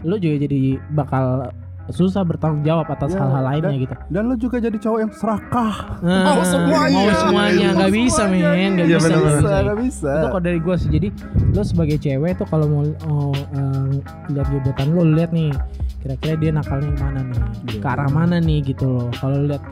lu 0.00 0.14
juga 0.16 0.36
jadi 0.40 0.60
bakal 0.90 1.48
susah 1.86 2.20
bertanggung 2.22 2.60
jawab 2.60 2.88
atas 2.88 3.12
Ya, 3.12 3.20
hal-hal 3.20 3.44
lainnya 3.44 3.68
dan- 3.68 3.76
gitu 3.78 3.94
Dan 4.08 4.22
lu 4.24 4.34
juga 4.34 4.56
jadi 4.56 4.72
cowok 4.74 4.98
yang 4.98 5.12
serakah. 5.12 5.74
Nah, 6.00 6.24
Mau 6.26 6.40
semuanya. 6.42 6.96
mau 6.96 7.12
semuanya 7.14 7.66
nggak 7.74 7.92
bisa 7.94 8.22
men 8.24 8.40
nggak 8.74 8.86
Iya, 8.86 8.96
bisa 8.96 9.08
nggak 9.10 9.20
bisa, 9.22 9.36
bisa. 9.38 9.56
nggak 9.60 9.78
bisa. 9.78 10.10
itu 10.10 10.26
kalau 10.26 10.42
dari 10.42 10.58
gue 10.58 10.74
sih 10.74 10.90
jadi 10.90 11.08
lo 11.50 11.60
sebagai 11.62 11.96
cewek 11.98 12.32
tuh 12.34 12.46
kalau 12.46 12.66
mau 12.66 12.82
oh, 13.06 13.36
eh, 13.36 13.88
lihat 14.28 14.48
gebetan 14.50 14.88
lo 14.90 15.04
lihat 15.06 15.28
nih 15.30 15.52
kira-kira 16.00 16.34
dia 16.34 16.50
nakalnya 16.52 16.92
mana 16.98 17.20
nih 17.22 17.40
Iya. 17.66 17.80
ke 17.80 17.86
arah 17.86 18.10
mana 18.10 18.36
nih 18.38 18.58
gitu 18.62 18.84
loh 18.86 19.08
kalau 19.14 19.38
lihat 19.42 19.62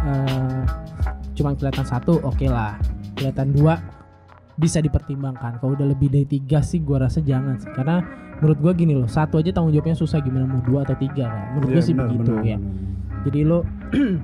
eh, 0.00 0.60
cuma 1.32 1.50
kelihatan 1.52 1.82
satu 1.84 2.18
oke 2.20 2.46
lah 2.46 2.74
kelihatan 3.14 3.50
dua 3.52 3.78
bisa 4.54 4.78
dipertimbangkan. 4.78 5.58
Kalau 5.58 5.74
udah 5.74 5.86
lebih 5.86 6.08
dari 6.08 6.24
tiga 6.24 6.60
sih 6.60 6.78
gue 6.78 6.94
rasa 6.94 7.18
jangan 7.18 7.56
sih. 7.56 7.70
Karena 7.70 7.98
menurut 8.38 8.58
gue 8.60 8.72
gini 8.76 8.92
loh 8.92 9.06
satu 9.06 9.36
aja 9.36 9.50
tanggung 9.50 9.70
jawabnya 9.70 9.94
susah 9.94 10.18
gimana 10.18 10.44
mau 10.44 10.60
dua 10.60 10.82
atau 10.82 10.94
tiga 10.94 11.26
kan? 11.26 11.44
Menurut 11.52 11.68
Iya, 11.68 11.74
gue 11.74 11.82
sih 11.82 11.92
benar, 11.92 12.06
begitu 12.06 12.30
benar, 12.30 12.44
ya. 12.44 12.58
jadi 13.24 13.40
lo 13.42 13.58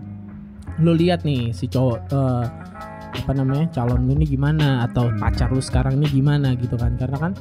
lo 0.84 0.92
lihat 0.92 1.20
nih 1.22 1.50
si 1.50 1.66
cowok 1.66 1.98
eh, 2.08 2.44
apa 3.12 3.32
namanya 3.32 3.66
calon 3.70 4.06
lu 4.06 4.14
nih 4.16 4.30
gimana? 4.30 4.84
Atau 4.84 5.10
pacar 5.16 5.50
lu 5.50 5.60
sekarang 5.60 5.98
nih 5.98 6.10
gimana 6.12 6.54
gitu 6.54 6.74
kan? 6.74 6.94
Karena 6.94 7.16
kan 7.20 7.32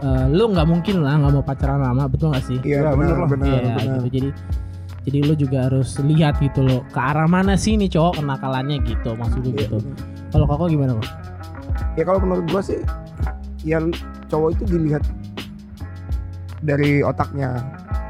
eh, 0.00 0.26
lu 0.28 0.48
nggak 0.48 0.64
mungkin 0.64 1.00
lah 1.00 1.18
nggak 1.18 1.32
mau 1.32 1.44
pacaran 1.44 1.80
lama 1.80 2.04
betul 2.06 2.32
nggak 2.32 2.44
sih? 2.44 2.58
Iya 2.62 2.82
Ya, 2.82 2.92
bener 2.92 2.96
benar 2.96 3.16
lah. 3.16 3.28
benar 3.28 3.46
Iya, 3.46 3.58
benar. 3.60 3.76
gitu. 4.00 4.08
Jadi 4.10 4.28
jadi 5.04 5.18
lu 5.20 5.34
juga 5.36 5.68
harus 5.68 6.00
lihat 6.00 6.40
gitu 6.40 6.64
loh 6.64 6.80
ke 6.88 6.96
arah 6.96 7.28
mana 7.28 7.54
sih 7.54 7.76
nih 7.76 7.92
cowok 7.92 8.24
kenakalannya 8.24 8.80
gitu 8.82 9.12
maksud 9.12 9.40
gue 9.42 9.52
Iya, 9.52 9.68
gitu. 9.68 9.76
kalau 10.32 10.48
koko 10.48 10.64
gimana 10.66 10.96
kok 10.96 11.08
Ya 11.94 12.02
kalau 12.02 12.18
menurut 12.22 12.46
gua 12.50 12.62
sih 12.62 12.80
ya 13.64 13.80
cowok 14.28 14.60
itu 14.60 14.64
dilihat 14.76 15.02
dari 16.64 17.04
otaknya. 17.04 17.60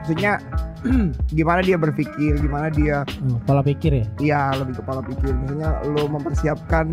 Maksudnya 0.05 0.38
gimana 1.38 1.61
dia 1.64 1.76
berpikir, 1.81 2.37
gimana 2.38 2.69
dia 2.69 3.09
Hmm, 3.25 3.41
pola 3.49 3.64
pikir 3.64 4.05
ya 4.05 4.07
Iya 4.21 4.41
lebih 4.61 4.81
kepala 4.85 5.00
pikir. 5.00 5.33
Misalnya 5.33 5.81
lo 5.88 6.07
mempersiapkan 6.09 6.93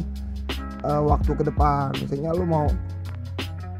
eh, 0.83 1.01
waktu 1.03 1.31
ke 1.35 1.43
depan. 1.47 1.91
Misalnya 1.99 2.31
lo 2.33 2.43
mau 2.47 2.67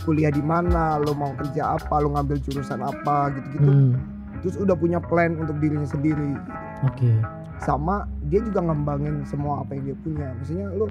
kuliah 0.01 0.33
di 0.33 0.41
mana, 0.41 0.97
lo 0.97 1.13
mau 1.13 1.31
kerja 1.37 1.77
apa, 1.77 2.01
lo 2.01 2.13
ngambil 2.17 2.41
jurusan 2.41 2.81
apa 2.81 3.31
gitu-gitu. 3.37 3.69
Hmm, 3.69 3.93
Terus 4.41 4.57
udah 4.57 4.73
punya 4.73 4.97
plan 4.97 5.37
untuk 5.37 5.61
dirinya 5.61 5.85
sendiri. 5.85 6.33
oke 6.81 7.11
Sama 7.61 8.09
dia 8.25 8.41
juga 8.41 8.65
ngembangin 8.65 9.21
semua 9.29 9.61
apa 9.61 9.77
yang 9.77 9.93
dia 9.93 9.97
punya. 10.01 10.27
Misalnya 10.41 10.67
lo 10.73 10.89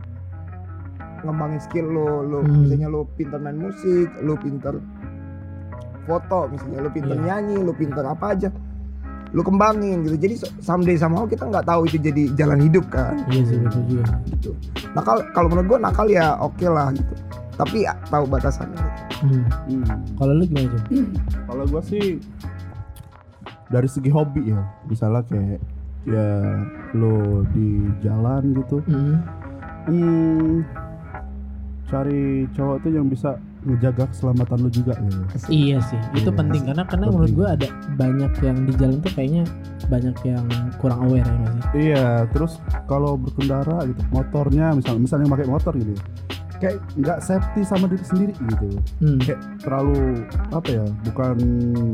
ngembangin 1.23 1.61
skill 1.61 1.87
lo, 1.87 2.09
lo 2.23 2.39
Hmm. 2.41 2.65
misalnya 2.65 2.89
lo 2.89 3.05
pinter 3.11 3.39
main 3.39 3.57
musik, 3.57 4.09
lo 4.19 4.35
pinter 4.35 4.75
foto, 6.03 6.49
misalnya 6.49 6.81
lo 6.81 6.91
pinter 6.91 7.15
Iya. 7.15 7.25
nyanyi, 7.25 7.57
lo 7.59 7.73
pinter 7.73 8.03
apa 8.03 8.27
aja. 8.31 8.51
Lo 9.31 9.41
kembangin 9.41 10.03
gitu. 10.03 10.17
Jadi 10.19 10.35
so- 10.37 10.51
someday 10.59 10.95
somehow 10.95 11.23
kita 11.23 11.45
nggak 11.45 11.63
tahu 11.63 11.87
itu 11.87 11.99
jadi 11.99 12.35
jalan 12.35 12.59
hidup 12.61 12.83
kan. 12.89 13.15
iya 13.29 13.43
sih 13.45 13.57
betul 13.57 13.83
juga 13.87 14.05
gitu. 14.27 14.51
Nakal 14.91 15.23
kalau 15.31 15.47
menurut 15.49 15.67
gua 15.69 15.81
nakal 15.81 16.07
ya 16.07 16.35
oke 16.37 16.67
lah 16.67 16.91
gitu. 16.91 17.15
Tapi 17.55 17.85
ya, 17.85 17.95
tahu 18.07 18.25
batasannya. 18.27 18.75
gitu. 18.75 18.91
Hmm, 19.21 19.45
Hmm. 19.69 20.01
kalau 20.17 20.33
lu 20.33 20.45
gimana 20.45 20.73
Jom? 20.89 21.07
Kalau 21.47 21.65
gua 21.69 21.83
sih 21.85 22.19
dari 23.69 23.87
segi 23.87 24.11
hobi 24.11 24.51
ya, 24.51 24.59
misalnya 24.85 25.23
kayak 25.23 25.61
ya 26.03 26.27
lo 26.93 27.15
di 27.47 27.69
jalan 28.01 28.57
gitu, 28.57 28.81
Hmm, 28.83 29.21
hmm, 29.87 30.65
cari 31.91 32.23
cowok 32.51 32.77
tuh 32.81 32.91
yang 32.91 33.07
bisa 33.07 33.31
ngejaga 33.61 34.09
keselamatan 34.09 34.57
lo 34.57 34.71
juga 34.71 34.95
ya. 34.95 35.11
Iya 35.47 35.79
sih, 35.83 35.99
itu 36.15 36.31
Iya. 36.31 36.39
penting 36.39 36.63
karena 36.65 36.83
karena 36.83 37.05
Penting. 37.05 37.13
menurut 37.13 37.33
gue 37.35 37.49
ada 37.51 37.69
banyak 37.93 38.33
yang 38.41 38.57
di 38.63 38.73
jalan 38.73 38.97
tuh 38.99 39.13
kayaknya 39.13 39.45
banyak 39.85 40.17
yang 40.25 40.45
kurang 40.79 41.01
aware 41.03 41.23
ya 41.23 41.35
nggak 41.37 41.53
sih. 41.53 41.63
Iya, 41.77 42.07
terus 42.31 42.53
kalau 42.87 43.15
berkendara 43.15 43.85
gitu, 43.85 44.01
motornya 44.09 44.73
misalnya 44.73 45.01
misalnya 45.03 45.25
yang 45.27 45.35
pakai 45.35 45.49
motor 45.51 45.73
gitu, 45.75 45.93
ya, 45.93 46.03
kayak 46.57 46.77
nggak 46.95 47.19
safety 47.21 47.61
sama 47.63 47.85
diri 47.85 48.01
sendiri 48.03 48.33
gitu. 48.39 48.67
Hmm. 48.99 49.19
Kayak 49.19 49.41
terlalu 49.59 50.01
apa 50.49 50.69
ya? 50.71 50.85
Bukan 51.05 51.37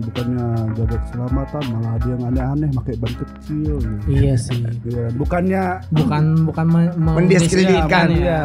bukannya 0.02 0.46
jaga 0.72 0.96
keselamatan, 1.00 1.62
malah 1.72 1.92
ada 1.94 2.06
yang 2.06 2.22
aneh-aneh 2.26 2.68
pakai 2.74 2.94
ban 2.96 3.14
kecil. 3.16 3.74
Gitu. 3.74 4.06
Iya 4.06 4.34
sih, 4.36 4.60
Iya, 4.84 5.06
bukannya 5.14 5.62
bukan 5.90 6.24
bukan 6.44 6.66
me- 6.68 6.94
me- 6.94 7.16
Mendiskreditkan, 7.16 8.06
ya. 8.12 8.42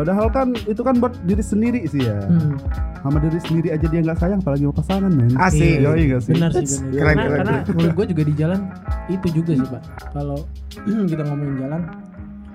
Iya. 0.00 0.16
Padahal 0.16 0.26
kan 0.32 0.48
itu 0.64 0.80
kan 0.80 0.94
buat 0.96 1.12
diri 1.28 1.44
sendiri 1.44 1.84
sih 1.84 2.00
ya. 2.00 2.16
Hmm. 2.24 2.56
Sama 3.00 3.20
diri 3.20 3.36
sendiri 3.36 3.68
aja 3.68 3.84
dia 3.84 4.00
nggak 4.00 4.16
sayang, 4.16 4.40
apalagi 4.40 4.64
sama 4.64 4.76
pasangan 4.80 5.10
men. 5.12 5.36
Asik. 5.36 5.84
Iya, 5.84 5.92
nggak 5.92 6.22
sih? 6.24 6.32
Benar 6.32 6.50
sih 6.56 6.64
benar. 6.64 6.80
keren, 6.80 6.96
karena 6.96 7.20
keren, 7.20 7.36
karena 7.36 7.52
keren. 7.60 7.74
menurut 7.76 7.92
gue 7.92 8.06
juga 8.08 8.22
di 8.24 8.34
jalan 8.34 8.60
itu 9.08 9.26
juga 9.36 9.52
sih 9.52 9.68
pak. 9.68 9.82
Kalau 10.16 10.38
kita 11.12 11.22
ngomongin 11.28 11.54
jalan, 11.60 11.80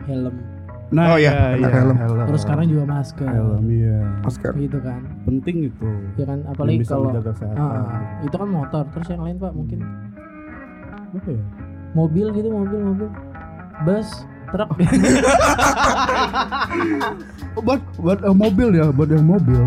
helm. 0.10 0.36
Nah, 0.94 1.06
Oh, 1.14 1.18
iya, 1.18 1.58
iya, 1.58 1.66
benar, 1.70 1.98
helm. 1.98 2.26
Terus 2.30 2.42
sekarang 2.46 2.66
juga 2.66 2.84
masker. 2.86 3.26
helm 3.30 3.64
iya. 3.70 3.98
Masker. 4.22 4.52
Gitu 4.58 4.78
kan. 4.82 5.02
Penting 5.26 5.56
itu. 5.70 5.90
Ya 6.18 6.26
kan 6.26 6.40
apalagi 6.50 6.82
bisa 6.82 6.94
kalau 6.94 7.10
menjaga 7.14 7.32
kesehatan. 7.38 7.62
Ah, 7.62 8.02
itu 8.26 8.36
kan 8.38 8.50
motor. 8.50 8.84
Terus 8.90 9.08
yang 9.14 9.22
lain 9.22 9.38
pak 9.38 9.54
mungkin 9.54 9.80
Apa 11.16 11.30
ya? 11.32 11.44
mobil 11.96 12.28
gitu 12.36 12.52
mobil 12.52 12.80
mobil 12.84 13.08
bus 13.88 14.28
truk 14.48 14.70
Oh, 17.56 17.62
buat 17.62 17.80
buat 17.96 18.20
eh, 18.20 18.36
mobil 18.36 18.68
ya, 18.74 18.92
buat 18.92 19.08
yang 19.08 19.24
mobil. 19.26 19.64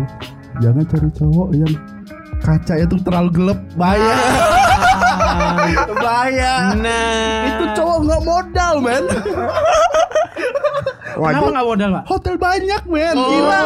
jangan 0.59 0.83
cari 0.85 1.09
cowok 1.11 1.49
yang 1.55 1.73
kacanya 2.39 2.85
tuh 2.85 2.99
terlalu 3.01 3.29
gelap 3.33 3.59
bahaya 3.73 4.13
bahaya 6.03 6.53
Nah, 6.75 7.49
itu 7.49 7.63
cowok 7.73 7.97
nggak 8.03 8.21
modal 8.23 8.73
men 8.79 9.03
Kenapa 11.09 11.35
Waduh. 11.35 11.51
nggak 11.51 11.67
modal 11.67 11.89
pak? 11.91 12.03
hotel 12.07 12.35
banyak 12.37 12.81
men 12.85 13.11
Oh, 13.13 13.27
gila 13.27 13.59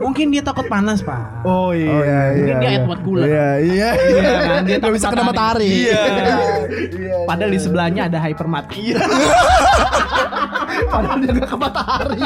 mungkin 0.00 0.26
dia 0.30 0.40
takut 0.40 0.66
panas 0.66 1.00
pak. 1.00 1.20
oh 1.42 1.70
iya 1.70 1.90
iya, 1.90 2.20
Mungkin 2.32 2.56
dia 2.58 2.70
Edward 2.76 3.00
Cullen. 3.02 3.24
iya 3.24 3.48
iya 3.58 3.88
Iya 3.92 4.30
kan, 4.40 4.60
dia 4.62 4.76
nggak 4.78 4.92
bisa 4.92 5.06
kena 5.08 5.24
matahari 5.24 5.66
Iya. 5.66 6.00
iya 7.02 7.16
Padahal 7.22 7.50
di 7.50 7.58
sebelahnya 7.58 8.02
ada 8.06 8.18
hypermat. 8.20 8.64
Iya. 8.72 8.98
Padahal 10.88 11.18
dia 11.20 11.30
nggak 11.34 11.50
ke 11.50 11.56
matahari 11.58 12.20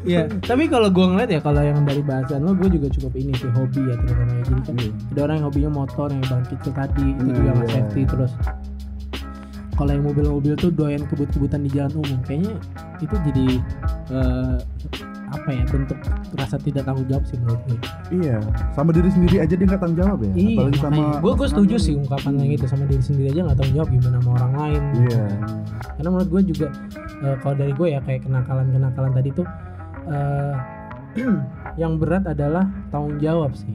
Iya. 0.00 0.26
Tapi 0.42 0.64
kalau 0.70 0.88
gue 0.88 1.06
ngeliat 1.06 1.30
ya 1.30 1.40
kalau 1.44 1.60
yang 1.60 1.84
dari 1.84 2.00
bahasan 2.00 2.40
lo, 2.42 2.56
gue 2.56 2.72
juga 2.72 2.88
cukup 2.88 3.12
ini 3.20 3.32
sih 3.36 3.50
hobi 3.52 3.84
ya 3.84 3.94
terutama 4.00 4.32
ya. 4.32 4.42
Jadi 4.48 4.60
kan 4.64 4.74
Iya. 4.80 4.90
ada 5.12 5.20
orang 5.28 5.36
yang 5.36 5.46
hobinya 5.46 5.70
motor 5.70 6.08
yang 6.08 6.24
bangkit 6.24 6.58
ke 6.64 6.70
tadi 6.72 7.06
itu 7.20 7.30
juga 7.36 7.50
nggak 7.52 7.68
iya. 7.68 7.76
safety 7.76 8.02
terus. 8.08 8.32
Kalau 9.76 9.90
yang 9.96 10.04
mobil-mobil 10.04 10.52
tuh 10.60 10.70
doyan 10.72 11.02
kebut-kebutan 11.08 11.64
di 11.64 11.70
jalan 11.72 11.92
umum, 12.04 12.18
kayaknya 12.24 12.54
itu 13.00 13.16
jadi 13.28 13.46
eh, 14.12 14.56
apa 15.30 15.48
ya 15.48 15.62
bentuk 15.64 15.94
rasa 16.34 16.56
tidak 16.56 16.82
tanggung 16.82 17.06
jawab 17.06 17.22
sih 17.22 17.38
menurut 17.38 17.62
gue. 17.64 17.78
iya 18.12 18.36
sama 18.70 18.90
diri 18.90 19.08
sendiri 19.08 19.36
aja 19.38 19.54
dia 19.54 19.64
nggak 19.64 19.78
tanggung 19.78 19.98
jawab 19.98 20.18
ya 20.20 20.32
Iya, 20.32 20.50
apalagi 20.58 20.78
sama 20.78 21.02
gue 21.16 21.32
gue 21.32 21.48
setuju 21.48 21.76
sih 21.76 21.94
ungkapan 21.96 22.32
yang 22.36 22.50
itu 22.52 22.66
sama 22.66 22.84
diri 22.84 23.00
sendiri 23.00 23.26
aja 23.30 23.40
nggak 23.46 23.56
tanggung 23.56 23.76
jawab 23.76 23.88
gimana 23.90 24.16
sama 24.18 24.30
orang 24.36 24.52
lain. 24.54 24.82
iya 25.00 25.24
Karena 25.94 26.08
menurut 26.10 26.28
gue 26.28 26.42
juga 26.48 26.66
eh, 27.20 27.36
kalau 27.38 27.54
dari 27.54 27.72
gue 27.72 27.88
ya 27.88 28.00
kayak 28.00 28.20
kenakalan-kenakalan 28.24 29.12
tadi 29.12 29.28
tuh 29.30 29.46
eh, 30.06 30.54
yang 31.80 31.92
berat 31.96 32.24
adalah 32.24 32.64
tanggung 32.88 33.18
jawab 33.18 33.54
sih. 33.54 33.74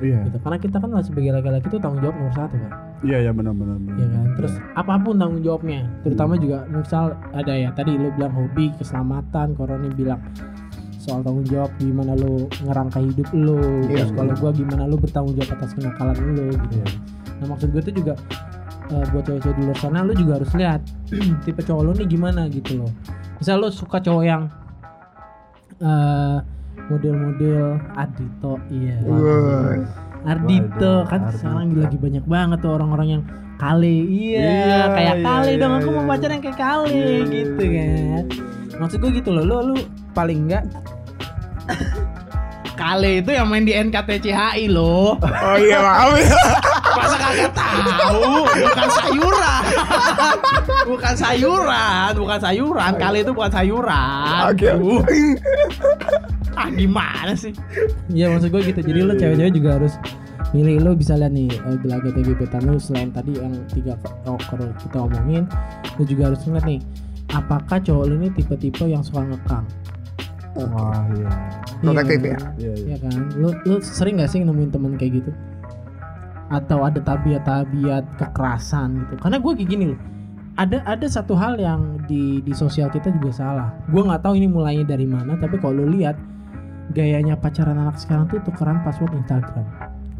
iya 0.00 0.24
Gitu. 0.24 0.36
Karena 0.40 0.56
kita 0.56 0.76
kan 0.76 0.90
sebagai 1.00 1.30
laki-laki 1.30 1.66
tuh 1.68 1.76
tanggung 1.76 2.00
jawab 2.00 2.16
nomor 2.16 2.32
satu 2.32 2.56
kan, 2.56 2.72
iya 3.00 3.20
iya 3.20 3.32
benar 3.32 3.52
benar 3.52 3.76
benar. 3.76 3.96
ya 3.96 4.06
kan. 4.08 4.26
Terus 4.32 4.52
apa 4.72 4.92
pun 4.96 5.14
tanggung 5.14 5.40
jawabnya, 5.40 5.80
terutama 6.00 6.32
Hmm. 6.34 6.42
juga 6.42 6.58
misal 6.66 7.04
ada 7.30 7.52
ya 7.52 7.68
tadi 7.70 7.92
lu 7.94 8.08
bilang 8.10 8.32
hobi, 8.32 8.72
keselamatan, 8.74 9.52
Koroni 9.52 9.92
bilang 9.92 10.20
soal 11.00 11.24
tanggung 11.24 11.48
jawab 11.48 11.72
gimana 11.80 12.12
lu 12.12 12.44
ngerangkai 12.60 13.08
hidup 13.08 13.28
lu, 13.32 13.56
Iya, 13.88 14.04
terus 14.04 14.12
kalau 14.12 14.32
gua 14.36 14.50
gimana 14.52 14.82
lu 14.84 15.00
bertanggung 15.00 15.34
jawab 15.34 15.56
atas 15.56 15.72
kenakalan 15.72 16.16
lu 16.20 16.52
gitu. 16.52 16.76
Iya. 16.76 16.86
Nah 17.40 17.46
maksud 17.48 17.68
gue 17.72 17.80
tuh 17.80 17.94
juga 17.96 18.14
eh, 18.92 19.04
buat 19.08 19.24
cewek-cewek 19.24 19.56
di 19.56 19.62
luar 19.64 19.78
sana 19.80 20.04
lu 20.04 20.12
juga 20.12 20.32
harus 20.36 20.52
lihat 20.52 20.80
tipe 21.48 21.60
cowok 21.64 21.82
lu 21.88 21.92
nih 21.96 22.06
gimana 22.06 22.46
gitu 22.52 22.84
loh. 22.84 22.90
Misal 23.40 23.56
lu 23.58 23.72
suka 23.72 23.96
cowok 23.98 24.24
yang 24.28 24.42
eh, 25.80 26.36
model-model 26.86 27.80
Ardito, 27.96 28.52
iya. 28.68 28.96
Wah. 29.06 29.80
Ardito 30.20 30.76
Waduh, 31.00 31.08
kan 31.08 31.20
Ardito. 31.24 31.36
sekarang 31.40 31.72
lagi 31.80 31.96
banyak 31.96 32.24
banget 32.28 32.58
tuh 32.60 32.72
orang-orang 32.76 33.08
yang 33.08 33.22
kale, 33.56 33.88
iya, 34.04 34.40
Iya, 34.40 34.80
kayak 34.92 35.16
iya, 35.16 35.24
kale 35.24 35.52
dong 35.56 35.72
iya, 35.72 35.80
aku 35.80 35.88
mau 35.92 36.02
iya. 36.04 36.10
pacaran 36.12 36.32
yang 36.36 36.44
kayak 36.44 36.58
kale 36.60 36.88
Iya, 36.92 37.04
iya, 37.08 37.20
gitu 37.28 37.62
iya. 37.64 37.88
kan. 37.88 38.24
Maksud 38.80 38.98
gue 39.04 39.10
gitu 39.20 39.30
loh, 39.36 39.44
lu 39.44 39.56
lu 39.72 39.76
paling 40.16 40.48
enggak 40.48 40.64
Kale 42.80 43.20
itu 43.20 43.30
yang 43.36 43.44
main 43.44 43.68
di 43.68 43.76
NKTCHI 43.76 44.72
loh. 44.72 45.20
Oh 45.20 45.56
iya 45.60 45.84
maaf 45.84 46.16
ya. 46.16 46.32
Masa 46.96 47.16
kagak 47.20 47.52
tahu? 47.52 48.48
Bukan 48.48 48.88
sayuran. 48.88 49.62
bukan 50.90 51.14
sayuran, 51.14 52.10
bukan 52.16 52.38
sayuran. 52.40 52.92
Kali 52.96 53.18
itu 53.20 53.32
bukan 53.36 53.52
sayuran. 53.52 54.40
Oke. 54.48 54.72
Aduh. 54.72 55.04
ah 56.56 56.72
gimana 56.72 57.36
sih? 57.36 57.52
Iya 58.08 58.32
maksud 58.32 58.48
gue 58.48 58.72
gitu. 58.72 58.80
Jadi 58.80 59.00
lo 59.04 59.12
cewek-cewek 59.12 59.52
juga 59.52 59.70
harus 59.76 60.00
milih 60.56 60.80
lo 60.82 60.96
bisa 60.96 61.14
lihat 61.20 61.36
nih 61.36 61.52
eh, 61.52 61.76
gelagat 61.84 62.16
gebetan 62.16 62.64
lo 62.66 62.74
selain 62.80 63.12
tadi 63.14 63.38
yang 63.38 63.54
tiga 63.70 63.94
oh, 64.26 64.34
kalau 64.50 64.66
kita 64.82 64.98
omongin 64.98 65.46
lo 65.94 66.02
juga 66.02 66.32
harus 66.32 66.42
ngeliat 66.42 66.66
nih 66.66 66.80
apakah 67.30 67.78
cowok 67.78 68.04
lo 68.06 68.14
ini 68.16 68.28
tipe-tipe 68.30 68.84
yang 68.84 69.00
suka 69.00 69.22
ngekang 69.24 69.64
wah 70.52 71.06
iya 71.14 71.30
Protektif 71.80 72.20
Iya. 72.20 72.28
ya. 72.28 72.38
iya 72.58 72.72
iya 72.74 72.86
Iya 72.92 72.96
kan, 73.00 73.20
lu 73.38 73.48
lu 73.64 73.76
sering 73.80 74.20
gak 74.20 74.28
sih 74.28 74.42
nemuin 74.42 74.68
temen 74.68 74.92
kayak 74.94 75.22
gitu? 75.22 75.30
Atau 76.50 76.82
ada 76.82 76.98
tabiat-tabiat 76.98 78.18
kekerasan 78.18 79.06
gitu? 79.06 79.14
Karena 79.16 79.38
gue 79.38 79.52
kayak 79.54 79.70
gini 79.70 79.84
loh, 79.94 79.98
ada 80.58 80.82
ada 80.84 81.06
satu 81.06 81.32
hal 81.32 81.56
yang 81.56 82.02
di 82.04 82.42
di 82.42 82.52
sosial 82.52 82.90
kita 82.90 83.08
juga 83.16 83.30
salah. 83.32 83.68
Gue 83.88 84.02
nggak 84.02 84.20
tahu 84.20 84.34
ini 84.36 84.50
mulainya 84.50 84.84
dari 84.84 85.06
mana, 85.06 85.38
tapi 85.38 85.56
kalau 85.56 85.80
lu 85.80 85.96
lihat 85.96 86.18
gayanya 86.90 87.38
pacaran 87.38 87.78
anak 87.78 87.96
sekarang 87.96 88.26
tuh 88.26 88.42
tukeran 88.44 88.82
password 88.84 89.14
Instagram. 89.16 89.64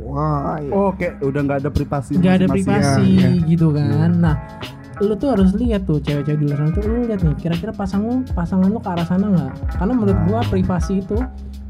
Wah. 0.01 0.57
Iya. 0.57 0.71
oh 0.73 0.91
kayak 0.97 1.21
udah 1.21 1.41
nggak 1.45 1.59
ada 1.61 1.71
privasi 1.71 2.11
Nggak 2.17 2.35
ada 2.41 2.47
privasi 2.49 3.07
ya, 3.21 3.29
gitu 3.45 3.69
kan. 3.75 4.11
Nah, 4.17 4.37
lu 5.01 5.15
tuh 5.17 5.33
harus 5.33 5.51
lihat 5.57 5.89
tuh 5.89 5.99
cewek-cewek 6.01 6.39
di 6.41 6.45
luar 6.45 6.59
sana 6.61 6.71
tuh 6.77 6.83
lu 6.85 7.09
lihat 7.09 7.21
nih 7.25 7.37
kira-kira 7.41 7.73
pasang 7.73 8.03
lu 8.05 8.15
pasangan 8.37 8.69
lu 8.69 8.79
ke 8.79 8.89
arah 8.89 9.07
sana 9.09 9.27
nggak? 9.29 9.53
Karena 9.81 9.93
menurut 9.97 10.19
gua 10.29 10.41
Nah. 10.41 10.49
privasi 10.49 11.01
itu 11.01 11.17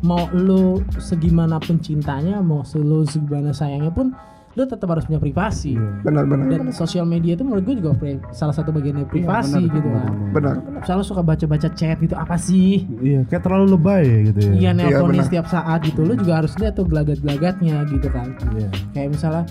mau 0.03 0.27
lu 0.33 0.81
segimanapun 0.97 1.79
cintanya, 1.79 2.41
mau 2.41 2.65
lu 2.75 3.05
segimana 3.05 3.53
sayangnya 3.53 3.93
pun 3.93 4.13
lu 4.51 4.67
tetap 4.67 4.91
harus 4.91 5.07
punya 5.07 5.17
privasi. 5.17 5.79
Iya. 5.79 6.03
Benar-benar. 6.03 6.47
Dan 6.51 6.63
sosial 6.71 7.05
media 7.05 7.33
itu 7.33 7.43
menurut 7.43 7.63
gue 7.63 7.79
juga 7.79 7.95
pri- 7.95 8.19
salah 8.31 8.51
satu 8.51 8.71
bagian 8.71 8.99
dari 8.99 9.07
privasi 9.09 9.55
Iya, 9.57 9.63
benar, 9.63 9.71
gitu 9.71 9.87
benar, 9.87 10.03
kan. 10.03 10.13
benar. 10.35 10.55
Benar. 10.59 10.81
Misalnya 10.81 10.99
lu 10.99 11.07
suka 11.07 11.23
baca-baca 11.23 11.69
chat 11.71 11.97
gitu 11.97 12.15
apa 12.15 12.35
sih? 12.35 12.73
iya 12.99 13.21
kayak 13.25 13.43
terlalu 13.43 13.67
lebay 13.73 14.05
gitu 14.27 14.39
ya 14.43 14.53
Iya 14.53 14.71
nelponnya 14.73 15.07
benar. 15.17 15.27
setiap 15.27 15.47
saat 15.47 15.79
gitu. 15.83 16.01
Lu 16.03 16.15
juga 16.15 16.33
harus 16.39 16.53
lihat 16.57 16.75
tuh 16.75 16.85
gelagat-gelagatnya 16.85 17.87
gitu 17.87 18.09
kan. 18.09 18.29
iya 18.53 18.69
kayak 18.91 19.09
misalnya 19.15 19.45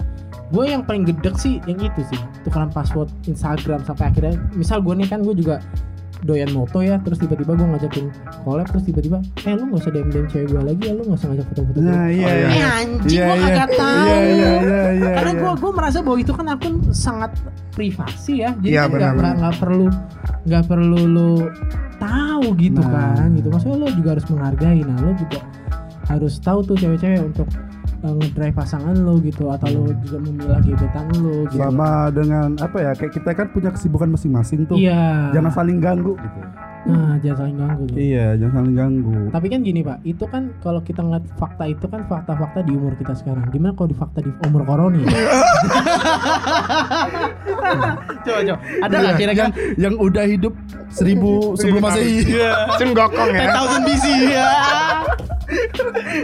gue 0.50 0.66
yang 0.66 0.82
paling 0.82 1.06
gedek 1.06 1.38
sih 1.38 1.62
yang 1.64 1.78
itu 1.78 2.02
sih 2.06 2.18
tukeran 2.42 2.68
password 2.68 3.08
Instagram 3.24 3.80
sampai 3.82 4.10
akhirnya 4.10 4.34
misal 4.52 4.82
gue 4.82 4.94
nih 4.96 5.06
kan 5.06 5.22
gue 5.22 5.32
juga 5.34 5.62
doyan 6.22 6.52
moto 6.52 6.80
ya 6.80 7.00
terus 7.00 7.16
tiba-tiba 7.18 7.54
gue 7.54 7.64
ngajakin 7.66 8.06
collab 8.44 8.68
terus 8.68 8.84
tiba-tiba 8.84 9.18
eh 9.40 9.54
lu 9.54 9.64
nggak 9.66 9.80
usah 9.80 9.92
DM 9.92 10.08
DM 10.10 10.26
cewek 10.28 10.48
gue 10.48 10.62
lagi 10.62 10.84
ya 10.84 10.94
lu 10.94 11.02
nggak 11.04 11.16
usah 11.16 11.28
ngajak 11.30 11.46
foto-foto 11.48 11.72
gue 11.74 11.84
nah 11.86 12.08
iya 12.08 12.26
Oh, 12.26 12.36
iya. 12.36 12.48
eh 12.50 12.64
anjing 12.66 13.10
Iya, 13.10 13.24
gue 13.24 13.36
iya. 13.36 13.48
kagak 13.48 13.70
tahu 13.72 14.04
iya 14.04 14.20
iya 14.20 14.52
iya 14.60 14.82
iya 14.92 15.10
karena 15.16 15.32
iya. 15.32 15.40
gue 15.40 15.52
gue 15.56 15.72
merasa 15.72 15.98
bahwa 16.00 16.18
itu 16.18 16.32
kan 16.32 16.46
akun 16.48 16.74
sangat 16.90 17.32
privasi 17.72 18.34
ya 18.38 18.52
jadi 18.58 18.68
Iya, 18.70 18.82
kan 18.82 18.90
nggak 18.92 19.14
benar, 19.16 19.16
per- 19.16 19.38
nggak 19.40 19.56
perlu 19.58 19.88
nggak 20.44 20.64
perlu 20.66 21.00
lu 21.06 21.32
tahu 21.96 22.46
gitu 22.56 22.80
Nah. 22.80 22.92
kan 23.16 23.30
gitu 23.34 23.48
maksudnya 23.48 23.78
lu 23.78 23.88
juga 23.94 24.10
harus 24.12 24.26
menghargai 24.28 24.82
nah 24.82 24.98
lu 24.98 25.12
juga 25.16 25.40
harus 26.06 26.34
tahu 26.38 26.60
tuh 26.64 26.76
cewek-cewek 26.76 27.22
untuk 27.24 27.48
uh, 28.04 28.14
ngedrive 28.16 28.56
pasangan 28.56 28.96
lu 28.96 29.20
gitu 29.24 29.52
atau 29.52 29.68
lu 29.72 29.92
juga 30.04 30.18
memilah 30.24 30.60
gebetan 30.64 31.06
lu 31.20 31.48
gitu. 31.52 31.60
Sama 31.60 32.12
dengan 32.12 32.56
apa 32.60 32.78
ya 32.80 32.92
kayak 32.96 33.14
kita 33.16 33.30
kan 33.36 33.48
punya 33.52 33.70
kesibukan 33.74 34.10
masing-masing 34.12 34.66
tuh. 34.68 34.78
Iya. 34.80 35.32
Jangan 35.36 35.52
saling 35.52 35.80
ganggu 35.84 36.16
gitu. 36.20 36.40
Nah 36.80 37.20
jangan 37.20 37.38
saling 37.44 37.58
ganggu 37.60 37.84
tuh. 37.92 37.98
iya 38.00 38.40
jangan 38.40 38.54
saling 38.64 38.76
ganggu. 38.80 39.20
Tapi 39.36 39.48
kan 39.52 39.60
gini 39.68 39.84
pak 39.84 39.98
itu 40.08 40.26
kan 40.32 40.44
kalau 40.64 40.80
kita 40.80 41.04
ngeliat 41.04 41.26
fakta 41.36 41.64
itu 41.68 41.86
kan 41.92 42.02
fakta-fakta 42.08 42.60
di 42.64 42.72
umur 42.72 42.96
kita 42.96 43.14
sekarang. 43.20 43.44
Gimana 43.52 43.76
kalau 43.76 43.90
di 43.92 43.98
fakta 44.00 44.24
di 44.24 44.32
umur 44.48 44.64
koroni 44.64 45.04
coba 48.24 48.40
coba. 48.48 48.60
Ada 48.88 48.96
nggak 48.96 49.16
kira-kira? 49.20 49.40
Yang 49.40 49.52
yang 49.76 49.94
udah 50.00 50.26
hidup 50.26 50.54
seribu 50.90 51.54
sebelum 51.60 51.84
masehi 51.84 52.26
Cun 52.80 52.90
gokong 52.96 53.30
ya. 53.36 53.54
10,000 53.54 53.86
BC 53.88 54.06
ya 54.32 54.50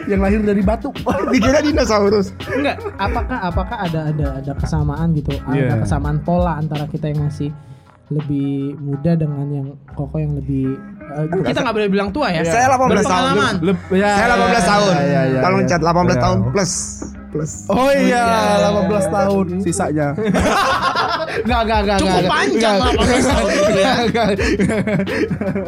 yang 0.05 0.19
lahir 0.19 0.39
dari 0.39 0.61
batu 0.61 0.89
Dikira 1.33 1.59
dinosaurus. 1.59 2.31
enggak 2.47 2.77
apakah 2.95 3.37
apakah 3.43 3.77
ada 3.79 3.99
ada 4.09 4.27
ada 4.39 4.51
kesamaan 4.53 5.13
gitu 5.13 5.33
Iya. 5.49 5.71
ada 5.71 5.75
kesamaan 5.81 6.17
pola 6.21 6.57
antara 6.57 6.85
kita 6.85 7.09
yang 7.09 7.25
masih 7.25 7.49
lebih 8.05 8.77
muda 8.77 9.17
dengan 9.17 9.45
yang 9.49 9.67
koko 9.91 10.21
yang 10.21 10.37
lebih 10.37 10.77
eh, 11.09 11.25
kita 11.41 11.57
nggak 11.57 11.73
boleh 11.73 11.89
bilang 11.89 12.09
tua 12.13 12.29
ya 12.29 12.45
Saya 12.45 12.69
18 12.69 13.01
tahun. 13.01 13.33
Ya, 13.89 14.13
Saya 14.13 14.27
18 14.29 14.45
ya, 14.45 14.61
tahun. 14.61 14.93
ya, 14.93 15.21
ya, 15.25 15.39
Tolong 15.41 15.61
ya. 15.61 15.67
cat 15.67 15.81
18 15.81 15.89
Ya. 16.05 16.21
tahun 16.21 16.37
plus. 16.53 16.73
Plus. 17.33 17.51
Oh 17.67 17.89
iya, 17.91 18.23
Iya. 18.61 18.69
18 18.85 19.09
tahun 19.09 19.45
sisanya. 19.59 20.07
Enggak, 21.43 21.59
enggak, 21.65 21.79
enggak. 21.83 21.97
Cukup 21.99 22.15
enggak. 22.15 22.31
panjang 22.31 22.75
Enggak. 22.75 22.93
18 22.95 23.29
tahun 23.29 23.49
gitu 23.49 23.71
ya. 23.75 23.93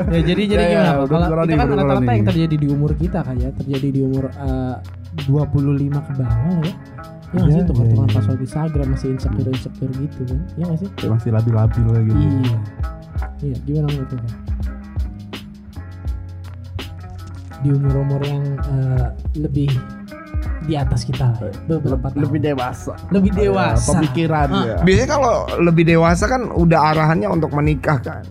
Ya, 0.07 0.19
jadi 0.23 0.41
jadi 0.47 0.63
Ya, 0.63 0.67
ya, 0.67 0.71
gimana? 0.71 0.91
Betul, 1.03 1.07
Kalau 1.07 1.43
itu 1.43 1.55
kan 1.57 1.67
rata-rata 1.67 2.11
yang 2.13 2.25
terjadi 2.25 2.55
di 2.55 2.67
umur 2.67 2.91
kita 2.95 3.19
kan 3.21 3.35
ya, 3.37 3.49
terjadi 3.51 3.87
di 3.91 4.01
umur 4.01 4.25
eh, 4.31 4.75
25 5.27 5.27
ke 5.97 6.11
bawah 6.15 6.59
ya. 6.63 6.73
Ya 7.27 7.43
nggak 7.43 7.49
Iya, 7.51 7.59
sih 7.59 7.63
tukar-tukar 7.67 7.91
iya, 7.99 8.07
iya. 8.07 8.15
password 8.15 8.39
Instagram 8.39 8.87
masih 8.95 9.07
insecure 9.11 9.49
insecure 9.51 9.91
gitu 9.99 10.21
kan? 10.23 10.39
Ya 10.55 10.63
nggak 10.63 10.79
sih? 10.79 10.89
Masih 11.03 11.29
labil-labil 11.35 11.85
lah 11.91 12.01
gitu. 12.01 12.19
Iya. 12.23 12.57
Iya, 13.43 13.55
gimana 13.67 13.87
menurut? 13.91 14.09
Pak? 14.15 14.33
Di 17.57 17.69
umur-umur 17.73 18.21
yang 18.23 18.43
eh, 18.63 19.07
lebih 19.35 19.69
di 20.65 20.73
atas 20.73 21.05
kita 21.05 21.29
lah, 21.29 21.39
ya. 21.39 21.51
beberapa 21.69 22.07
tahun. 22.07 22.21
lebih 22.23 22.39
dewasa 22.43 22.93
lebih 23.09 23.31
dewasa. 23.31 23.89
pemikiran 23.93 24.47
Ah. 24.49 24.63
ya 24.63 24.75
Biasanya 24.81 25.09
kalau 25.11 25.35
lebih 25.59 25.83
dewasa 25.85 26.25
kan 26.25 26.41
udah 26.49 26.79
arahannya 26.91 27.29
untuk 27.29 27.53
menikah 27.53 27.99
kan. 27.99 28.25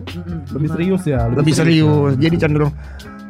Lebih 0.49 0.69
serius 0.69 1.03
ya 1.03 1.29
Lebih 1.29 1.53
serius. 1.53 2.13
Jadi 2.17 2.35
cenderung 2.35 2.73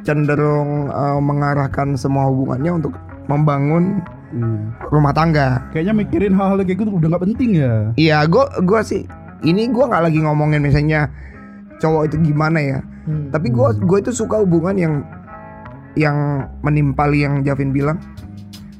cenderung 0.01 0.87
eh, 0.87 1.19
mengarahkan 1.19 1.93
semua 1.93 2.25
hubungannya 2.25 2.71
untuk 2.73 2.93
membangun 3.27 4.01
Hmm. 4.27 4.75
rumah 4.91 5.15
tangga. 5.15 5.63
kayaknya 5.71 5.95
mikirin 5.95 6.35
hal-hal 6.35 6.59
kayak 6.59 6.83
gitu 6.83 6.91
udah 6.91 7.15
nggak 7.15 7.23
penting 7.23 7.63
ya 7.63 7.95
Iya, 7.95 8.27
gua 8.27 8.51
gua 8.59 8.83
sih 8.83 9.07
ini 9.39 9.71
gua 9.71 9.87
nggak 9.87 10.03
lagi 10.03 10.19
ngomongin 10.19 10.59
misalnya 10.59 11.07
cowok 11.79 12.11
itu 12.11 12.15
gimana 12.27 12.59
ya. 12.59 12.79
Hmm. 13.07 13.31
Tapi 13.31 13.47
gua 13.47 13.71
gua 13.71 14.03
itu 14.03 14.11
suka 14.11 14.35
hubungan 14.35 14.75
yang 14.75 14.93
yang 15.95 16.17
menimpali 16.59 17.23
yang 17.23 17.39
Javin 17.39 17.71
bilang 17.71 18.03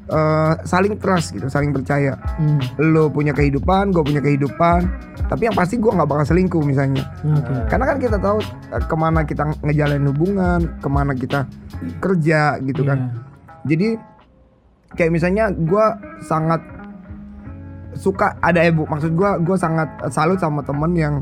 eh, 0.08 0.54
saling 0.64 0.96
trust 1.00 1.36
gitu, 1.36 1.48
saling 1.52 1.76
percaya. 1.76 2.16
Hmm. 2.40 2.60
Lo 2.80 3.12
punya 3.12 3.36
kehidupan, 3.36 3.92
gue 3.92 4.04
punya 4.04 4.24
kehidupan. 4.24 4.88
Tapi 5.28 5.52
yang 5.52 5.56
pasti 5.56 5.76
gua 5.76 6.00
nggak 6.00 6.10
bakal 6.10 6.26
selingkuh 6.26 6.64
misalnya. 6.64 7.04
Oke. 7.20 7.68
Karena 7.68 7.86
kan 7.90 7.98
kita 8.00 8.18
tahu 8.18 8.40
eh, 8.72 8.84
ke 8.88 8.96
mana 8.96 9.28
kita 9.28 9.44
ngejalanin 9.60 10.08
hubungan, 10.08 10.60
ke 10.80 10.88
mana 10.88 11.12
kita 11.12 11.44
kerja 12.00 12.62
gitu 12.64 12.88
kan. 12.88 12.98
Iya. 12.98 13.12
Jadi 13.68 13.88
kayak 14.96 15.12
misalnya 15.12 15.52
gua 15.52 16.00
sangat 16.24 16.64
suka 17.98 18.38
ada 18.40 18.62
ibu 18.62 18.86
maksud 18.88 19.18
gua 19.18 19.42
gua 19.42 19.58
sangat 19.58 19.90
salut 20.14 20.38
sama 20.38 20.62
temen 20.62 20.94
yang 20.96 21.16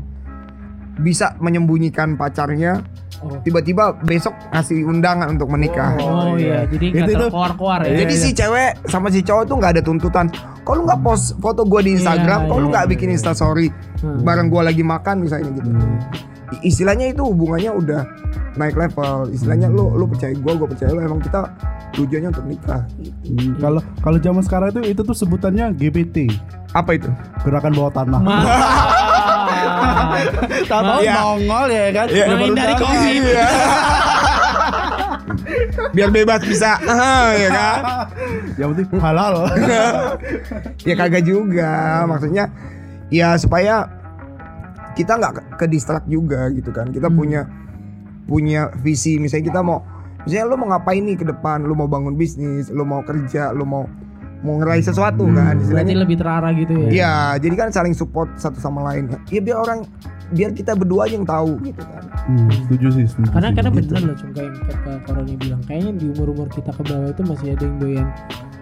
bisa 1.02 1.34
menyembunyikan 1.42 2.14
pacarnya. 2.14 2.80
Tiba-tiba 3.40 3.96
besok 4.02 4.34
ngasih 4.50 4.84
undangan 4.84 5.30
untuk 5.30 5.48
menikah. 5.48 5.96
Oh, 5.98 6.34
iya, 6.34 6.64
jadi 6.66 6.86
Itu- 6.86 6.96
nggak 6.96 7.08
itu- 7.08 7.20
terkeluar-keluar 7.26 7.78
ya. 7.80 7.86
Iya, 7.86 7.96
Jadi 7.98 8.14
iya. 8.14 8.22
si 8.22 8.30
cewek 8.32 8.70
sama 8.86 9.08
si 9.08 9.20
cowok 9.20 9.44
tuh 9.44 9.56
nggak 9.56 9.72
ada 9.72 9.82
tuntutan. 9.82 10.26
Kalau 10.62 10.82
nggak 10.82 11.00
post 11.00 11.38
foto 11.38 11.62
gua 11.62 11.80
di 11.80 11.94
Instagram, 11.94 12.40
Iya, 12.42 12.48
kalau 12.48 12.60
lu 12.60 12.68
iya, 12.68 12.72
nggak 12.74 12.86
bikin 12.90 13.08
Insta 13.10 13.32
story 13.32 13.70
Hmm. 13.98 14.20
bareng 14.20 14.48
gua 14.48 14.62
lagi 14.64 14.82
makan 14.82 15.22
misalnya 15.22 15.50
gitu. 15.52 15.68
I- 16.52 16.62
Istilahnya 16.64 17.10
itu 17.10 17.22
hubungannya 17.22 17.72
udah 17.72 18.00
naik 18.54 18.74
level. 18.74 19.30
Istilahnya 19.30 19.66
lu 19.66 19.90
lu 19.92 20.06
percaya 20.06 20.30
gua, 20.36 20.52
gua 20.54 20.68
percaya 20.68 20.90
lu. 20.90 21.00
Emang 21.00 21.18
kita 21.18 21.40
tujuannya 21.92 22.28
untuk 22.28 22.46
nikah. 22.46 22.82
Hmm, 23.24 23.56
kalau 23.56 23.80
kalau 23.98 24.18
zaman 24.18 24.42
sekarang 24.42 24.68
itu 24.70 24.80
itu 24.86 25.00
tuh 25.02 25.16
sebutannya 25.16 25.72
GPT 25.72 26.28
Apa 26.70 26.92
itu? 26.92 27.08
gerakan 27.40 27.72
bawah 27.72 27.92
tanah. 27.94 28.20
Tahu 30.66 31.00
Iya. 31.00 31.14
nongol 31.16 31.66
ya 31.68 31.86
kan 31.90 32.06
Iya. 32.08 32.26
Menghindari 32.28 32.72
tahu. 32.72 32.84
COVID. 32.84 33.22
Iya. 33.22 33.46
Biar 35.92 36.10
bebas 36.10 36.40
bisa, 36.42 36.76
ah, 36.82 37.32
ya 37.32 37.48
kan? 37.48 37.78
yang 38.56 38.72
penting 38.72 39.00
halal 39.00 39.48
Ya 40.88 40.94
kagak 40.94 41.24
juga, 41.24 41.72
maksudnya 42.04 42.48
ya 43.08 43.36
supaya 43.36 43.88
kita 44.92 45.14
nggak 45.14 45.32
ke, 45.32 45.42
ke 45.56 45.66
distract 45.68 46.06
juga 46.06 46.48
gitu 46.50 46.70
kan. 46.70 46.88
Kita 46.88 47.08
Hmm. 47.08 47.16
punya 47.16 47.40
punya 48.26 48.74
visi, 48.76 49.16
misalnya 49.16 49.46
kita 49.46 49.60
mau, 49.62 49.86
misalnya 50.24 50.46
lu 50.46 50.56
mau 50.56 50.68
ngapain 50.68 50.98
nih 51.00 51.16
ke 51.16 51.24
depan, 51.24 51.62
lu 51.62 51.72
mau 51.72 51.86
bangun 51.86 52.14
bisnis, 52.14 52.68
lu 52.68 52.82
mau 52.82 53.00
kerja, 53.00 53.54
lu 53.54 53.62
mau 53.62 53.86
mau 54.38 54.56
ngeraih 54.56 54.80
sesuatu 54.80 55.24
kan, 55.26 55.54
Berarti 55.54 55.62
istilahnya. 55.64 55.96
lebih 55.96 56.16
terarah 56.16 56.52
gitu 56.52 56.72
ya. 56.76 56.88
Iya, 56.88 57.14
jadi 57.40 57.54
kan 57.56 57.68
saling 57.70 57.92
support 57.92 58.28
satu 58.34 58.56
sama 58.56 58.84
lain. 58.84 59.08
Ya 59.26 59.40
biar 59.40 59.58
orang, 59.58 59.84
biar 60.28 60.50
kita 60.50 60.72
berdua 60.72 61.04
aja 61.04 61.14
yang 61.14 61.24
tahu 61.24 61.56
gitu 61.62 61.82
kan. 61.82 62.02
hmm, 62.26 62.50
setuju 62.64 62.86
sih 62.92 63.04
setuju 63.06 63.28
Karena 63.30 63.48
sih. 63.48 63.54
karena 63.54 63.70
Gitu. 63.70 63.78
bener 63.86 64.00
loh 64.02 64.16
cuma 64.16 64.32
yang 64.36 64.54
ke, 64.56 64.72
ke 64.74 64.90
Koroni 65.02 65.34
bilang 65.36 65.62
kayaknya 65.62 65.92
di 65.94 66.06
umur 66.10 66.26
umur 66.30 66.48
kita 66.48 66.70
ke 66.70 66.82
bawah 66.82 67.08
itu 67.08 67.22
masih 67.22 67.46
ada 67.52 67.62
yang 67.62 67.76
doyan 67.78 68.08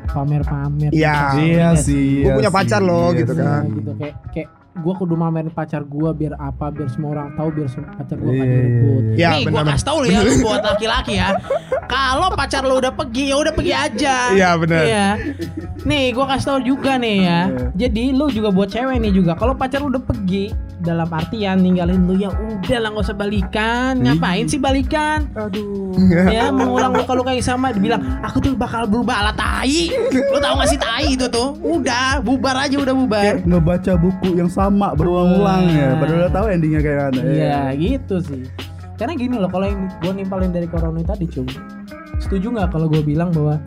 pamer-pamer. 0.07 0.91
Iya. 0.91 1.17
iya 1.37 1.69
sih 1.75 2.21
Gua 2.21 2.29
iya 2.29 2.35
punya 2.37 2.51
sih, 2.51 2.57
pacar 2.57 2.81
loh, 2.81 3.09
iya 3.09 3.19
gitu 3.19 3.33
sih. 3.33 3.41
kan. 3.41 3.63
gitu 3.73 3.91
kayak 3.97 4.15
kayak 4.31 4.49
gue 4.75 4.95
kudu 4.95 5.15
mamerin 5.15 5.49
pacar 5.49 5.83
gue 5.83 6.11
biar 6.13 6.35
apa 6.35 6.67
biar 6.69 6.91
semua 6.91 7.15
orang 7.15 7.31
tahu 7.35 7.49
biar 7.53 7.69
semua 7.69 7.95
pacar 7.95 8.17
gue 8.17 8.27
Iya, 8.27 8.35
kan 8.35 8.47
iya, 8.47 8.57
direbut. 8.59 9.03
iya. 9.05 9.15
Ya, 9.15 9.29
Nih 9.31 9.43
gua 9.45 9.53
benar. 9.57 9.71
kasih 9.71 9.87
tau 9.87 9.97
lu 9.97 10.07
ya 10.07 10.21
lu 10.21 10.33
buat 10.41 10.63
laki-laki 10.69 11.13
ya. 11.15 11.29
Kalau 11.85 12.29
pacar 12.33 12.63
lu 12.63 12.75
udah 12.75 12.91
pergi 12.91 13.25
ya 13.31 13.37
udah 13.39 13.53
pergi 13.53 13.73
aja. 13.73 14.17
Iya, 14.31 14.51
benar. 14.59 14.83
Iya. 14.83 15.07
Nih 15.83 16.05
gua 16.11 16.27
kasih 16.27 16.47
tahu 16.49 16.61
juga 16.65 16.93
nih 16.97 17.17
ya. 17.21 17.41
Jadi 17.77 18.03
lu 18.11 18.27
juga 18.29 18.49
buat 18.51 18.67
cewek 18.67 18.99
nih 18.99 19.13
juga. 19.13 19.33
Kalau 19.35 19.55
pacar 19.55 19.79
lu 19.79 19.89
udah 19.89 20.03
pergi 20.03 20.51
dalam 20.85 21.09
artian 21.09 21.59
ninggalin 21.59 22.05
lu 22.05 22.15
ya 22.15 22.29
udah 22.31 22.79
lah 22.79 22.89
nggak 22.93 23.05
usah 23.09 23.17
balikan. 23.17 23.99
Ngapain 23.99 24.45
sih 24.45 24.61
balikan? 24.61 25.25
aduh 25.33 25.97
ya 26.29 26.53
mengulang 26.53 26.93
luka-luka 26.93 27.33
yang 27.33 27.43
sama 27.43 27.73
dibilang 27.73 28.03
aku 28.21 28.39
tuh 28.39 28.53
bakal 28.53 28.85
berubah 28.85 29.25
ala 29.25 29.33
tai. 29.33 29.89
Lu 30.13 30.39
tahu 30.39 30.55
gak 30.61 30.69
sih 30.69 30.79
tai 30.79 31.17
itu 31.17 31.27
tuh? 31.27 31.57
Udah 31.59 32.21
bubar 32.21 32.69
aja 32.69 32.77
udah 32.77 32.95
bubar. 32.95 33.23
kayak 33.25 33.49
ngebaca 33.49 33.93
buku 33.97 34.37
yang 34.37 34.51
sama 34.53 34.93
berulang-ulang 34.93 35.65
ya 35.73 35.97
Wah. 35.97 36.05
padahal 36.05 36.19
udah 36.27 36.33
tahu 36.33 36.47
endingnya 36.53 36.81
kayak 36.85 36.99
mana 37.11 37.21
Iya 37.25 37.61
gitu 37.75 38.17
sih. 38.21 38.43
Karena 38.95 39.17
gini 39.17 39.35
loh 39.41 39.49
kalau 39.49 39.67
yang 39.67 39.89
gue 39.99 40.13
nimpalin 40.13 40.53
dari 40.53 40.69
corona 40.71 41.03
tadi 41.03 41.27
cum, 41.27 41.49
setuju 42.21 42.47
nggak 42.53 42.69
kalau 42.71 42.87
gue 42.87 43.03
bilang 43.03 43.33
bahwa 43.33 43.59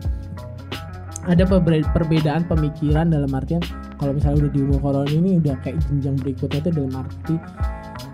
ada 1.28 1.44
perbe- 1.44 1.84
perbedaan 1.92 2.48
pemikiran 2.48 3.12
dalam 3.12 3.28
artian 3.36 3.60
kalau 3.98 4.12
misalnya 4.12 4.38
udah 4.40 4.52
di 4.52 4.60
umur 4.60 4.78
corona 4.80 5.10
ini 5.10 5.30
udah 5.36 5.54
kayak 5.58 5.76
jenjang 5.84 6.16
berikutnya 6.16 6.58
itu 6.60 6.70
dalam 6.72 6.92
arti 6.96 7.34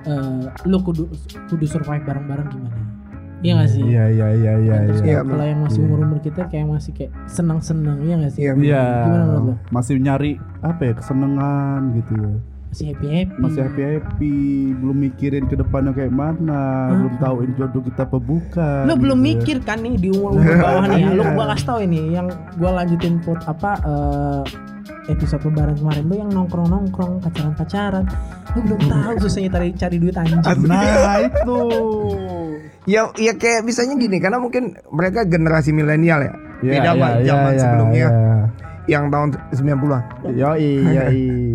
eh, 0.04 0.42
lu 0.64 0.78
kudu 0.80 1.04
kudu 1.46 1.64
survive 1.64 2.02
bareng-bareng 2.02 2.48
gimana? 2.50 2.78
Iya 3.38 3.52
gak 3.54 3.70
sih? 3.70 3.82
iya 3.84 4.04
iya 4.08 4.28
iya 4.32 4.52
iya 4.58 4.76
terus 4.86 5.00
iya 5.02 5.20
kalau- 5.20 5.44
yang 5.44 5.60
masih 5.60 5.76
Iya. 5.76 5.86
umur-umur 5.86 6.18
kita 6.18 6.42
kayak 6.46 6.64
masih 6.66 6.92
kayak 6.92 7.12
senang-senang 7.26 8.00
ya 8.00 8.14
gak 8.16 8.32
sih? 8.32 8.40
Iya, 8.42 8.52
Iya, 8.54 8.82
Gimana 9.02 9.24
menurut 9.26 9.44
lo? 9.44 9.54
masih 9.68 9.94
nyari 9.98 10.32
apa 10.60 10.80
ya 10.82 10.92
kesenangan 10.94 11.80
gitu 11.94 12.12
ya. 12.16 12.32
Masih 12.66 12.84
happy 12.90 13.06
happy. 13.06 13.36
Masih 13.38 13.60
happy 13.62 13.82
happy, 13.86 14.36
belum 14.74 14.96
mikirin 14.98 15.44
ke 15.44 15.54
depannya 15.54 15.92
kayak 15.92 16.10
mana, 16.10 16.64
belum 16.90 17.14
tahu 17.18 17.36
ini 17.40 17.52
jodoh 17.54 17.82
kita 17.82 18.02
apa 18.02 18.18
bukan. 18.18 18.82
Lu 18.82 18.94
belum 18.96 19.14
gitu 19.14 19.20
ya. 19.20 19.28
mikir 19.30 19.56
kan 19.62 19.78
nih 19.78 19.94
di 19.94 20.08
umur 20.10 20.30
umur 20.34 20.56
bawah 20.64 20.84
nih 20.88 20.98
ya. 20.98 21.08
Lu 21.10 21.22
Iya. 21.22 21.30
gua 21.30 21.44
kasih 21.46 21.66
tau 21.66 21.78
ini 21.78 22.00
yang 22.10 22.26
gua 22.56 22.70
lanjutin 22.74 23.20
pot 23.20 23.38
apa 23.44 23.70
eh, 23.78 24.42
episode 25.08 25.42
lebaran 25.44 25.76
kemarin 25.76 26.02
lu 26.08 26.14
yang 26.16 26.30
nongkrong 26.32 26.68
nongkrong 26.68 27.12
pacaran 27.20 27.52
pacaran. 27.54 28.04
Lu 28.56 28.60
belum 28.64 28.80
tahu 28.88 29.12
susahnya 29.24 29.50
cari 29.52 29.68
cari 29.76 29.96
duit 30.00 30.16
anjing. 30.16 30.40
Nah 30.64 31.16
itu. 31.20 31.58
Ya, 32.84 33.08
ya 33.16 33.32
kayak 33.32 33.64
misalnya 33.64 33.96
gini, 33.96 34.20
karena 34.20 34.36
mungkin 34.36 34.76
mereka 34.92 35.24
generasi 35.24 35.72
milenial 35.72 36.20
ya. 36.20 36.32
Iya, 36.60 36.72
Beda 36.80 36.90
sama 36.92 37.08
zaman 37.24 37.52
sebelumnya 37.56 38.08
yang 38.84 39.04
tahun 39.08 39.28
90-an. 39.56 40.02
Yo 40.36 40.50
iya 40.60 41.04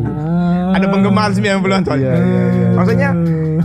Ah. 0.01 0.73
Ada 0.77 0.85
penggemar 0.89 1.29
90-an 1.33 1.81
tuh. 1.85 1.93
Iya 1.97 2.13
iya 2.17 2.43
iya. 2.49 2.67
Maksudnya 2.73 3.09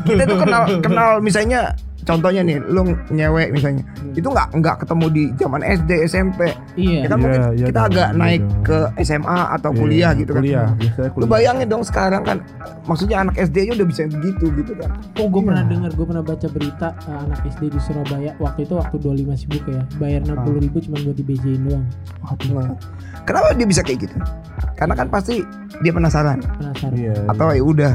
kita 0.04 0.22
tuh 0.28 0.38
kenal 0.40 0.62
kenal 0.84 1.10
misalnya 1.24 1.72
contohnya 2.04 2.40
nih, 2.40 2.56
lu 2.62 2.82
nyewek 3.08 3.48
misalnya. 3.50 3.82
Itu 4.12 4.28
nggak 4.28 4.48
nggak 4.54 4.76
ketemu 4.80 5.06
di 5.08 5.22
zaman 5.34 5.60
SD, 5.60 5.90
SMP. 6.04 6.40
Iya. 6.74 6.98
Ya 7.00 7.08
kan 7.08 7.16
Iya, 7.16 7.16
mungkin 7.18 7.40
iya 7.50 7.66
kita 7.66 7.74
dong, 7.74 7.88
agak 7.90 8.08
iya 8.08 8.16
naik 8.16 8.42
dong. 8.42 8.62
ke 8.62 8.78
SMA 9.00 9.38
atau 9.50 9.70
kuliah 9.70 10.12
gitu 10.12 10.30
kan. 10.30 10.40
Kuliah, 10.40 10.68
biasanya 10.72 11.08
Lu 11.08 11.14
kuliah. 11.14 11.30
bayangin 11.30 11.66
dong 11.66 11.82
sekarang 11.82 12.22
kan 12.22 12.38
maksudnya 12.84 13.16
anak 13.18 13.34
SD 13.38 13.56
nya 13.64 13.72
udah 13.74 13.88
bisa 13.88 14.00
begitu 14.06 14.46
gitu 14.54 14.72
kan. 14.74 14.90
Oh, 15.14 15.26
gue 15.26 15.36
Iya. 15.36 15.48
pernah 15.48 15.64
dengar, 15.64 15.90
gue 15.90 16.06
pernah 16.06 16.22
baca 16.22 16.46
berita 16.48 16.88
eh, 17.00 17.18
anak 17.18 17.40
SD 17.44 17.62
di 17.66 17.80
Surabaya 17.80 18.30
waktu 18.36 18.60
itu 18.62 18.74
waktu 18.74 18.96
25 18.98 19.34
sibuk 19.34 19.64
ya, 19.66 19.82
bayar 19.96 20.20
Ah. 20.26 20.38
60 20.38 20.60
ribu 20.60 20.76
cuma 20.78 20.96
buat 21.00 21.14
di 21.14 21.24
BJ-in 21.24 21.62
doang. 21.64 21.84
Nah, 22.50 22.70
kenapa 23.24 23.52
dia 23.52 23.64
bisa 23.64 23.80
kayak 23.80 24.04
gitu? 24.04 24.16
Karena 24.74 24.94
kan 24.94 25.08
pasti 25.08 25.40
dia 25.80 25.90
penasaran 25.90 26.38
Penasaran. 26.40 26.92
Iya. 26.94 27.14
atau 27.26 27.46
ya 27.50 27.62
udah 27.62 27.92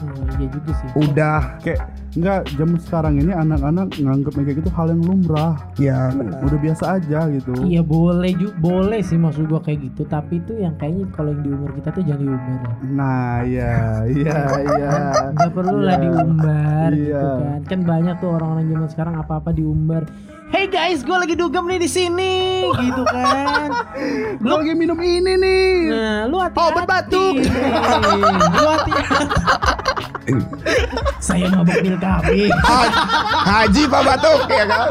Oh, 0.00 0.24
iya 0.34 0.48
juga 0.48 0.70
sih. 0.72 0.88
udah 0.96 1.38
kayak 1.60 1.80
enggak 2.10 2.42
zaman 2.54 2.78
sekarang 2.80 3.14
ini 3.16 3.30
anak-anak 3.30 3.94
nganggep 3.94 4.32
kayak 4.34 4.58
gitu 4.58 4.70
hal 4.70 4.90
yang 4.90 5.02
lumrah. 5.02 5.54
ya 5.76 6.10
benar. 6.10 6.42
Udah 6.42 6.58
biasa 6.58 6.84
aja 6.98 7.20
gitu. 7.28 7.52
Iya 7.62 7.80
boleh 7.80 8.32
juga 8.34 8.54
boleh 8.58 9.00
sih 9.00 9.14
maksud 9.14 9.46
gua 9.46 9.60
kayak 9.60 9.78
gitu 9.86 10.02
tapi 10.04 10.38
itu 10.38 10.58
yang 10.58 10.74
kayaknya 10.74 11.06
kalau 11.10 11.30
yang 11.30 11.42
di 11.42 11.50
umur 11.50 11.70
kita 11.72 11.88
tuh 11.90 12.02
jangan 12.02 12.26
diumbar 12.26 12.58
lah. 12.60 12.74
Nah, 12.82 13.36
iya, 13.42 13.74
iya, 14.06 14.38
iya. 14.58 14.90
Gak 15.38 15.50
perlu 15.52 15.78
lah 15.78 15.94
Iya. 15.94 16.02
diumbar 16.02 16.90
gitu 16.90 17.06
Iya. 17.06 17.24
kan. 17.38 17.60
Kan 17.64 17.80
banyak 17.84 18.14
tuh 18.18 18.28
orang-orang 18.28 18.64
zaman 18.66 18.88
sekarang 18.88 19.14
apa-apa 19.16 19.50
diumbar. 19.50 20.02
Hey 20.50 20.66
guys, 20.66 21.06
gue 21.06 21.14
lagi 21.14 21.38
dugem 21.38 21.62
nih 21.62 21.78
di 21.78 21.86
sini, 21.86 22.66
gitu 22.74 23.06
kan. 23.06 23.70
Lu 24.42 24.58
lagi 24.58 24.74
minum 24.74 24.98
ini 24.98 25.38
nih. 25.38 25.70
Nah, 25.86 26.20
lu 26.26 26.42
hati-hati. 26.42 26.74
Obat 26.74 26.84
batuk. 26.84 27.34
lu 28.58 28.66
hati 28.66 28.90
Saya 31.26 31.46
mabuk 31.52 31.76
pil 31.80 31.96
KB. 31.96 32.28
Haji 33.46 33.82
Pak 33.88 34.02
Batuk 34.04 34.40
ya 34.48 34.64
kan. 34.68 34.88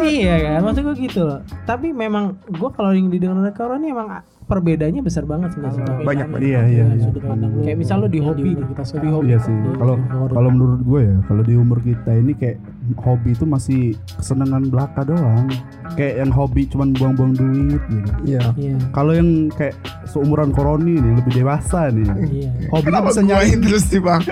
iya 0.00 0.34
kan, 0.38 0.58
maksud 0.64 0.82
gue 0.86 0.96
gitu 1.00 1.20
loh. 1.26 1.40
Tapi 1.66 1.90
memang 1.90 2.38
gue 2.46 2.70
kalau 2.72 2.92
yang 2.94 3.10
didengar 3.10 3.40
oleh 3.42 3.54
kawan 3.54 3.82
ini 3.82 3.90
emang 3.92 4.08
perbedaannya 4.50 5.02
besar 5.06 5.24
banget 5.30 5.54
sebenarnya. 5.54 6.02
Banyak, 6.02 6.26
Perbedaannya. 6.30 6.70
iya, 6.74 6.84
iya, 6.90 7.06
iya. 7.06 7.62
Kayak 7.62 7.78
misal 7.78 8.02
lu 8.02 8.08
di 8.10 8.18
hobi, 8.18 8.58
kita 8.58 8.82
di 8.98 9.08
hobi. 9.08 9.30
Iya 9.30 9.38
sih. 9.46 9.54
Kalau 9.78 9.94
kalau 10.34 10.50
menurut 10.50 10.80
gue 10.82 11.00
ya, 11.06 11.16
kalau 11.30 11.42
di 11.46 11.54
umur 11.54 11.78
kita 11.78 12.10
ini 12.18 12.32
kayak 12.34 12.58
hobi 12.96 13.32
itu 13.32 13.44
masih 13.44 13.80
kesenangan 14.16 14.66
belaka 14.66 15.02
doang. 15.02 15.46
kayak 15.90 16.22
yang 16.22 16.30
hobi 16.30 16.70
cuman 16.70 16.94
buang-buang 16.94 17.34
duit 17.34 17.82
gitu. 17.90 18.10
Iya. 18.24 18.54
Iya. 18.54 18.78
Kalau 18.94 19.10
yang 19.10 19.50
kayak 19.50 19.74
seumuran 20.06 20.54
Koroni 20.54 20.96
nih 20.96 21.12
lebih 21.18 21.32
dewasa 21.34 21.90
nih. 21.90 22.06
Iya. 22.30 22.50
Hobinya 22.70 23.02
Kenapa 23.02 23.06
bisa 23.10 23.22
nyari 23.26 23.50
terus 23.58 23.84
sih 23.90 23.98
bang? 23.98 24.22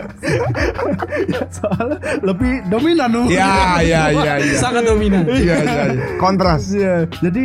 soalnya 1.58 1.98
lebih 2.22 2.52
dominan 2.70 3.08
dong. 3.10 3.26
Ya 3.26 3.82
ya 3.82 4.02
ya 4.10 4.34
ya. 4.38 4.54
Sangat 4.62 4.86
dominan. 4.86 5.26
Iya 5.26 5.56
iya. 5.58 5.82
iya. 5.90 6.06
Kontras. 6.16 6.70
Iya, 6.70 6.94
jadi 7.20 7.44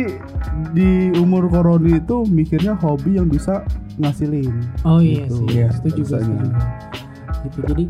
di 0.70 0.88
umur 1.18 1.50
Koroni 1.50 1.98
itu 1.98 2.22
mikirnya 2.26 2.78
hobi 2.78 3.18
yang 3.18 3.26
bisa 3.26 3.66
ngasilin. 3.98 4.50
Oh 4.82 4.98
iya 4.98 5.26
Gitu. 5.26 5.34
sih, 5.42 5.46
Iya, 5.58 5.66
setuju 5.74 6.00
gue, 6.00 6.06
biasanya. 6.06 6.38
setuju. 6.38 6.58
Gitu. 7.44 7.58
Jadi 7.66 7.84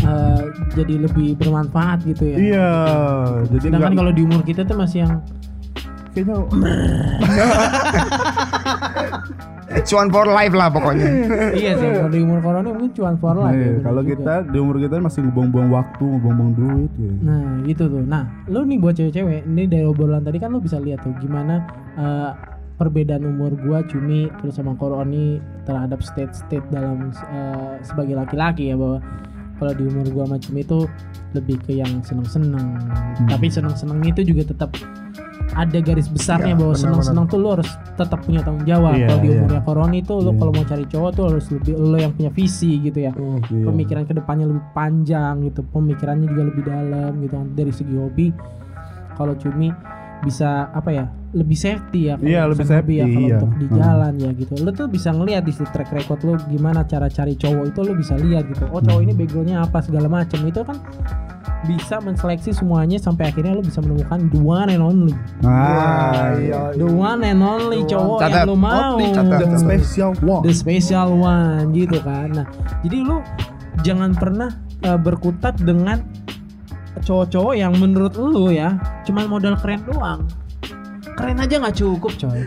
eh, 0.00 0.42
jadi 0.72 0.94
lebih 1.00 1.34
bermanfaat 1.36 2.04
gitu 2.04 2.24
ya. 2.26 2.36
Iya, 2.36 2.70
jadi 3.48 3.66
Sedangkan 3.68 3.94
kalau 3.94 4.12
di 4.12 4.22
umur 4.22 4.40
kita 4.40 4.62
tuh 4.62 4.76
masih 4.76 5.04
yang 5.04 5.20
kayaknya 6.12 6.36
Cuan 9.82 10.12
for 10.12 10.28
life 10.28 10.52
lah 10.52 10.68
pokoknya. 10.68 11.08
iya 11.56 11.72
sih 11.74 11.88
kalau 11.90 12.10
di 12.12 12.20
umur 12.20 12.38
corona 12.40 12.68
mungkin 12.68 12.92
cuan 12.92 13.16
for 13.16 13.32
life. 13.34 13.50
ya, 13.50 13.56
Iya, 13.56 13.70
bener 13.72 13.82
kalau 13.82 14.02
juga. 14.02 14.10
kita 14.12 14.34
di 14.44 14.58
umur 14.60 14.76
kita 14.76 14.94
masih 15.00 15.20
ngebuang-buang 15.24 15.70
waktu, 15.72 16.04
ngebuang-buang 16.06 16.52
duit 16.52 16.90
gitu. 16.92 17.14
Nah 17.24 17.42
gitu 17.64 17.84
tuh. 17.88 18.02
Nah 18.04 18.22
lu 18.46 18.60
nih 18.62 18.78
buat 18.78 18.94
cewek-cewek 18.94 19.40
ini 19.42 19.64
dari 19.64 19.84
obrolan 19.84 20.20
tadi 20.20 20.36
kan 20.36 20.52
lu 20.52 20.60
bisa 20.60 20.76
lihat 20.76 21.00
tuh 21.00 21.16
gimana 21.16 21.64
eh, 21.96 22.30
perbedaan 22.76 23.24
umur 23.24 23.56
gua 23.56 23.80
cumi 23.82 24.28
terus 24.38 24.60
sama 24.60 24.76
koroni 24.76 25.40
terhadap 25.64 26.04
state-state 26.04 26.68
dalam 26.68 27.08
eh, 27.08 27.74
sebagai 27.80 28.12
laki-laki 28.14 28.68
ya 28.68 28.76
bahwa 28.76 29.00
kalau 29.62 29.72
di 29.78 29.86
umur 29.86 30.06
gua 30.10 30.24
sama 30.26 30.36
cumi 30.42 30.60
itu 30.66 30.78
lebih 31.38 31.56
ke 31.62 31.78
yang 31.78 32.02
seneng-seneng. 32.02 32.82
Tapi 33.30 33.46
seneng-seneng 33.46 34.02
itu 34.02 34.26
juga 34.26 34.50
tetap 34.50 34.74
ada 35.52 35.78
garis 35.84 36.08
besarnya 36.08 36.56
Iya, 36.56 36.60
bahwa 36.64 36.74
seneng-seneng 36.74 37.24
tuh 37.28 37.38
lu 37.38 37.48
harus 37.52 37.68
tetap 37.94 38.24
punya 38.24 38.40
tanggung 38.40 38.64
jawab. 38.64 38.96
Iya, 38.96 39.06
kalau 39.06 39.20
di 39.20 39.28
iya. 39.28 39.36
umurnya 39.38 39.62
koroni 39.62 39.98
tuh 40.00 40.18
lu 40.24 40.30
Iya. 40.32 40.38
kalau 40.40 40.52
mau 40.56 40.64
cari 40.64 40.84
cowok 40.88 41.10
tuh 41.12 41.24
harus 41.28 41.44
lebih 41.52 41.74
lo 41.76 41.96
yang 42.00 42.12
punya 42.16 42.30
visi 42.32 42.72
gitu 42.80 42.98
ya 43.04 43.12
Iya. 43.14 43.64
pemikiran 43.68 44.02
ke 44.08 44.12
depannya 44.16 44.48
lebih 44.48 44.64
panjang 44.72 45.44
gitu 45.44 45.60
pemikirannya 45.68 46.26
juga 46.26 46.42
lebih 46.48 46.62
dalam 46.64 47.12
gitu 47.20 47.34
kan 47.36 47.46
dari 47.52 47.72
segi 47.72 47.94
hobi 47.94 48.26
kalau 49.12 49.36
cumi 49.36 49.68
bisa 50.24 50.72
apa 50.72 50.88
ya 50.88 51.04
lebih 51.32 51.56
safety 51.56 52.00
ya 52.06 52.14
kalau 52.14 52.28
Iya, 52.28 52.40
urusan 52.42 52.52
lebih 52.52 52.66
safety, 52.68 52.94
ya 52.94 53.04
kalau 53.06 53.20
iya. 53.22 53.36
untuk 53.38 53.52
di 53.52 53.64
Hmm. 53.64 53.76
jalan 53.78 54.12
ya 54.14 54.30
gitu 54.34 54.52
lu 54.58 54.70
tuh 54.70 54.86
bisa 54.86 55.08
ngeliat 55.10 55.42
di 55.42 55.52
situ 55.52 55.64
track 55.66 55.90
record 55.90 56.20
lu 56.20 56.32
gimana 56.46 56.80
cara 56.82 57.08
cari 57.08 57.34
cowok 57.34 57.64
itu 57.66 57.80
lu 57.80 57.92
bisa 57.94 58.14
lihat 58.14 58.44
gitu 58.46 58.64
oh 58.66 58.78
cowok 58.78 59.00
ini 59.00 59.12
backgroundnya 59.12 59.58
apa 59.60 59.78
segala 59.80 60.06
macam 60.06 60.40
itu 60.42 60.60
kan 60.60 60.76
bisa 61.62 61.96
menseleksi 61.98 62.50
semuanya 62.50 62.98
sampai 62.98 63.28
akhirnya 63.28 63.54
lu 63.54 63.62
bisa 63.62 63.78
menemukan 63.78 64.18
the 64.26 64.36
one 64.36 64.66
and 64.66 64.82
only 64.82 65.14
Ah, 65.40 66.34
iya. 66.34 66.74
the 66.74 66.84
one 66.84 67.22
and 67.22 67.38
only 67.38 67.80
The 67.80 67.92
cowok 67.92 68.18
one. 68.18 68.28
yang 68.28 68.44
lu 68.44 68.52
Catat. 68.52 68.58
mau 68.58 68.92
Oh, 68.92 69.12
catat. 69.14 69.38
The 69.40 69.58
special 69.58 70.10
one. 70.20 70.42
the 70.42 70.52
special 70.52 71.08
one 71.16 71.64
gitu 71.70 71.96
kan. 71.98 72.28
Nah, 72.34 72.46
jadi 72.80 72.98
lu 73.00 73.22
jangan 73.80 74.10
pernah 74.12 74.50
uh, 74.82 74.98
berkutat 74.98 75.54
dengan 75.56 76.02
cowok-cowok 77.00 77.54
yang 77.54 77.72
menurut 77.74 78.12
lu 78.14 78.50
ya 78.50 78.76
cuman 79.02 79.26
modal 79.26 79.54
keren 79.56 79.80
doang. 79.84 80.26
Keren 81.22 81.38
aja 81.38 81.54
nggak 81.56 81.76
cukup, 81.76 82.12
coy. 82.16 82.40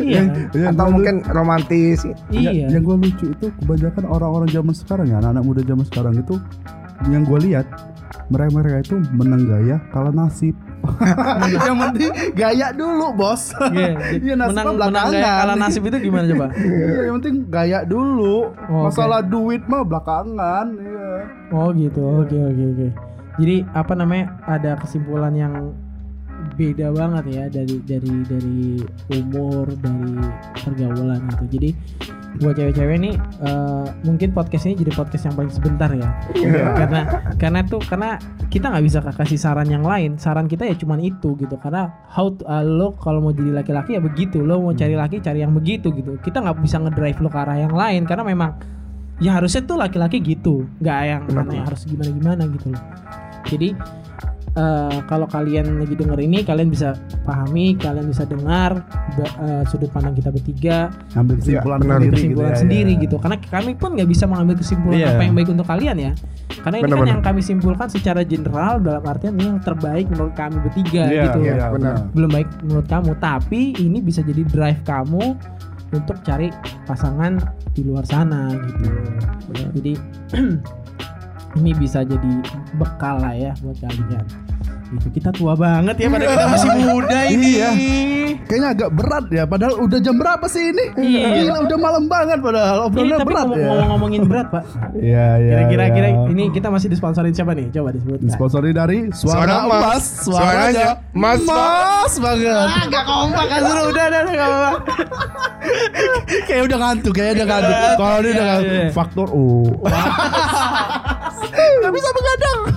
iya. 0.00 0.22
kan? 0.22 0.26
Yang 0.52 0.70
Atau 0.70 0.78
gua 0.80 0.92
mungkin 0.92 1.14
romantis. 1.28 1.98
Ya, 2.02 2.14
Iya. 2.30 2.66
yang 2.70 2.82
gue 2.82 2.96
lucu 3.00 3.26
itu 3.28 3.46
kebanyakan 3.58 4.04
orang-orang 4.06 4.48
zaman 4.48 4.70
sekarang 4.72 5.06
ya 5.08 5.18
anak-anak 5.18 5.42
muda 5.42 5.60
zaman 5.62 5.84
sekarang 5.84 6.14
itu 6.16 6.34
yang 7.04 7.22
gue 7.22 7.38
lihat 7.42 7.66
mereka 8.28 8.50
mereka 8.54 8.76
itu 8.80 8.94
menang 9.10 9.42
gaya 9.44 9.76
kalah 9.90 10.14
nasib 10.14 10.54
yang 11.66 11.78
penting 11.80 12.10
gaya 12.32 12.70
dulu 12.70 13.10
bos 13.12 13.50
Iya, 13.68 13.98
Iya, 14.22 14.34
nasib 14.36 14.54
menang 14.54 14.64
mah 14.64 14.72
menang 14.72 14.90
belakangan. 15.02 15.12
gaya 15.12 15.30
kalah 15.36 15.56
nasib 15.58 15.82
itu 15.84 15.96
gimana 16.00 16.24
coba? 16.28 16.46
Iya, 16.54 17.00
yang 17.02 17.14
penting 17.18 17.36
gaya 17.48 17.78
dulu 17.82 18.36
Oh, 18.64 18.82
masalah 18.86 19.20
duit 19.20 19.62
mah 19.66 19.82
belakangan 19.82 20.66
iya. 20.72 21.10
Oh 21.50 21.68
gitu, 21.72 22.00
oke 22.00 22.32
oke 22.32 22.64
oke. 22.72 22.88
Jadi 23.34 23.56
apa 23.68 23.92
namanya 23.92 24.24
ada 24.44 24.76
kesimpulan 24.76 25.32
yang 25.32 25.74
beda 26.62 26.94
banget 26.94 27.24
ya 27.34 27.44
dari 27.50 27.76
dari 27.82 28.14
dari 28.22 28.60
umur 29.18 29.66
dari 29.82 30.14
pergaulan 30.62 31.26
gitu. 31.34 31.44
Jadi 31.58 31.70
buat 32.38 32.56
cewek-cewek 32.56 32.96
nih 33.02 33.14
eh, 33.18 33.86
mungkin 34.06 34.30
podcast 34.32 34.64
ini 34.70 34.78
jadi 34.78 34.94
podcast 34.94 35.26
yang 35.26 35.34
paling 35.34 35.52
sebentar 35.52 35.90
ya. 35.90 36.08
karena 36.78 37.00
karena 37.36 37.60
tuh 37.66 37.82
karena 37.82 38.16
kita 38.46 38.70
nggak 38.70 38.84
bisa 38.86 38.98
kasih 39.02 39.38
saran 39.42 39.66
yang 39.66 39.82
lain. 39.82 40.14
Saran 40.16 40.46
kita 40.46 40.62
ya 40.62 40.78
cuman 40.78 41.02
itu 41.02 41.34
gitu. 41.34 41.58
Karena 41.58 41.90
how 42.06 42.30
to- 42.30 42.46
eh, 42.46 42.62
lo 42.62 42.94
kalau 42.94 43.18
mau 43.18 43.34
jadi 43.34 43.50
laki-laki 43.50 43.98
ya 43.98 44.00
begitu. 44.00 44.38
Lo 44.40 44.62
mau 44.62 44.70
cari 44.72 44.94
laki 44.94 45.18
cari 45.18 45.42
yang 45.42 45.52
begitu 45.52 45.90
gitu. 45.90 46.14
Kita 46.22 46.38
nggak 46.40 46.62
bisa 46.62 46.78
ngedrive 46.78 47.18
lo 47.18 47.28
ke 47.28 47.38
arah 47.42 47.58
yang 47.58 47.74
lain 47.74 48.06
karena 48.06 48.22
memang 48.22 48.54
ya 49.22 49.38
harusnya 49.38 49.62
tuh 49.62 49.78
laki-laki 49.78 50.18
gitu 50.18 50.66
nggak 50.82 50.98
yang 51.06 51.22
mana 51.30 51.50
yang 51.54 51.66
harus 51.70 51.86
gimana 51.86 52.10
gimana 52.10 52.42
gitu 52.58 52.74
loh 52.74 52.82
jadi 53.46 53.68
eh, 54.52 54.96
kalau 55.06 55.24
kalian 55.24 55.80
lagi 55.80 55.94
denger 55.94 56.18
ini 56.20 56.44
kalian 56.44 56.68
bisa 56.68 56.92
pahami 57.22 57.74
kalian 57.74 58.06
bisa 58.06 58.24
dengar 58.24 58.84
eh, 59.18 59.62
sudut 59.66 59.88
pandang 59.88 60.12
kita 60.12 60.28
bertiga 60.28 60.92
ambil 61.14 61.40
kesimpulan 61.40 61.78
benar. 61.80 61.98
sendiri 61.98 62.12
kesimpulan 62.14 62.44
gitu 62.44 62.56
ya, 62.56 62.60
sendiri 62.60 62.92
ya. 62.92 63.02
gitu 63.04 63.16
karena 63.16 63.36
kami 63.40 63.70
pun 63.74 63.90
nggak 63.96 64.08
bisa 64.08 64.24
mengambil 64.28 64.54
kesimpulan 64.56 64.98
Iya. 64.98 65.08
apa 65.16 65.22
yang 65.24 65.34
baik 65.34 65.48
untuk 65.50 65.66
kalian 65.66 65.96
ya 65.98 66.12
karena 66.62 66.76
ini 66.78 66.82
kan 66.84 66.88
Benar-benar. 66.92 67.12
yang 67.16 67.22
kami 67.24 67.40
simpulkan 67.42 67.88
secara 67.88 68.20
general 68.22 68.72
dalam 68.78 69.02
artian 69.02 69.34
ini 69.34 69.44
yang 69.50 69.60
terbaik 69.60 70.06
menurut 70.06 70.34
kami 70.36 70.56
bertiga 70.60 71.02
Iya, 71.08 71.22
gitu 71.26 71.38
iya, 71.42 71.54
Iya, 71.56 71.66
benar. 71.72 71.94
belum 72.12 72.30
baik 72.30 72.48
menurut 72.62 72.86
kamu 72.86 73.10
tapi 73.18 73.60
ini 73.76 73.98
bisa 73.98 74.20
jadi 74.20 74.42
drive 74.46 74.80
kamu 74.84 75.24
untuk 75.92 76.16
cari 76.22 76.48
pasangan 76.84 77.36
di 77.72 77.84
luar 77.84 78.04
sana 78.04 78.52
gitu 78.52 78.88
jadi 79.80 79.92
ini 81.54 81.70
bisa 81.72 82.00
jadi 82.02 82.32
bekal 82.74 83.18
lah 83.18 83.34
ya 83.34 83.52
buat 83.60 83.76
kalian 83.78 84.24
gitu 84.92 85.08
kita 85.08 85.32
tua 85.32 85.56
banget 85.56 85.96
ya 85.96 86.06
padahal 86.06 86.32
kita 86.36 86.46
masih 86.48 86.70
muda 86.78 87.18
ini 87.26 87.50
Iya. 87.52 87.70
Kayaknya 88.42 88.68
agak 88.72 88.90
berat 88.92 89.24
ya, 89.28 89.44
padahal 89.44 89.74
udah 89.80 89.98
jam 90.00 90.16
berapa 90.16 90.44
sih 90.44 90.72
ini? 90.72 90.84
Iya. 90.96 91.28
Gila, 91.36 91.58
udah 91.64 91.78
malam 91.78 92.04
banget 92.04 92.38
padahal 92.40 92.76
Ini 92.76 92.86
obrolannya 92.88 93.16
tapi 93.16 93.28
berat 93.28 93.44
ngomong, 93.44 93.56
ya. 93.56 93.68
ngomong-ngomongin 93.68 94.22
berat 94.24 94.46
pak 94.48 94.62
Iya, 94.92 95.26
iya. 95.38 95.52
kira-kira 95.52 95.84
iya. 95.84 95.92
kira 95.92 96.08
ini 96.28 96.44
kita 96.48 96.68
masih 96.68 96.88
disponsorin 96.88 97.32
siapa 97.32 97.52
nih 97.52 97.68
coba 97.70 97.88
disebutkan 97.92 98.24
Disponsori 98.24 98.70
dari 98.72 98.98
Suara, 99.12 99.36
Suara 99.36 99.54
Emas. 99.64 99.72
Emas. 99.72 100.04
Suaranya 100.22 100.88
Mas 101.12 101.40
Mas 101.44 102.14
banget. 102.18 102.66
ah 102.68 102.84
gak 102.84 103.04
kompak 103.04 103.44
kan 103.48 103.60
suruh 103.62 103.84
udah 103.86 104.04
udah 104.04 104.20
udah 104.22 104.34
gak 104.34 104.48
apa-apa 104.48 104.72
kayak 106.42 106.62
udah 106.68 106.78
ngantuk, 106.78 107.12
kayak 107.14 107.30
udah 107.36 107.46
ngantuk. 107.48 107.76
Kalau 107.94 108.18
dia 108.18 108.30
udah 108.30 108.44
Iya, 108.44 108.50
ngantuk, 108.50 108.72
iya. 108.76 108.90
faktor 108.92 109.28
U. 109.32 109.44
Bisa 111.92 112.08
begadang. 112.10 112.60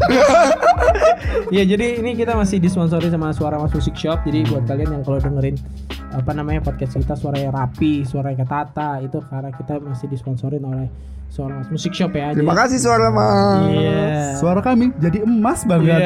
Ya 1.51 1.61
jadi 1.61 2.01
ini 2.01 2.17
kita 2.17 2.33
masih 2.33 2.57
disponsori 2.57 3.07
sama 3.07 3.29
Suara 3.29 3.55
Mas 3.55 3.69
Music 3.69 3.93
Shop. 3.95 4.17
Jadi 4.23 4.49
buat 4.49 4.65
kalian 4.65 4.91
yang 4.91 5.03
kalau 5.03 5.21
dengerin 5.21 5.55
apa 6.09 6.31
namanya 6.31 6.59
podcast 6.59 6.95
kita 6.95 7.13
suaranya 7.13 7.53
rapi, 7.53 8.01
suaranya 8.01 8.41
ketata 8.41 8.97
itu 8.99 9.19
karena 9.21 9.51
kita 9.51 9.77
masih 9.77 10.07
disponsorin 10.07 10.63
oleh 10.63 10.87
Suara 11.27 11.59
Mas 11.59 11.69
Music 11.69 11.93
Shop 11.93 12.11
ya. 12.11 12.31
Terima 12.33 12.55
Jadi- 12.55 12.61
kasih 12.65 12.79
suara 12.81 13.07
mas. 13.09 13.67
Iya. 13.69 14.09
Suara 14.39 14.59
kami 14.59 14.89
jadi 14.97 15.21
emas 15.21 15.61
Iya, 15.61 15.69
banget. 15.69 16.01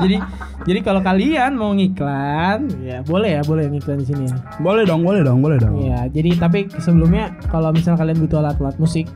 jadi 0.00 0.16
jadi 0.64 0.78
kalau 0.80 1.00
kalian 1.00 1.52
mau 1.54 1.70
ngiklan, 1.72 2.58
ya 2.80 2.98
boleh 3.04 3.30
ya, 3.36 3.42
boleh 3.44 3.64
ngiklan 3.68 3.98
di 4.00 4.06
sini 4.08 4.24
ya. 4.26 4.36
Boleh 4.58 4.82
dong, 4.84 5.04
boleh 5.04 5.20
dong, 5.20 5.38
boleh 5.38 5.58
dong. 5.60 5.76
Iya, 5.80 6.08
jadi 6.08 6.30
tapi 6.40 6.66
sebelumnya 6.80 7.30
kalau 7.46 7.70
misal 7.70 7.94
kalian 7.94 8.16
butuh 8.18 8.40
alat-alat 8.40 8.74
musik 8.76 9.06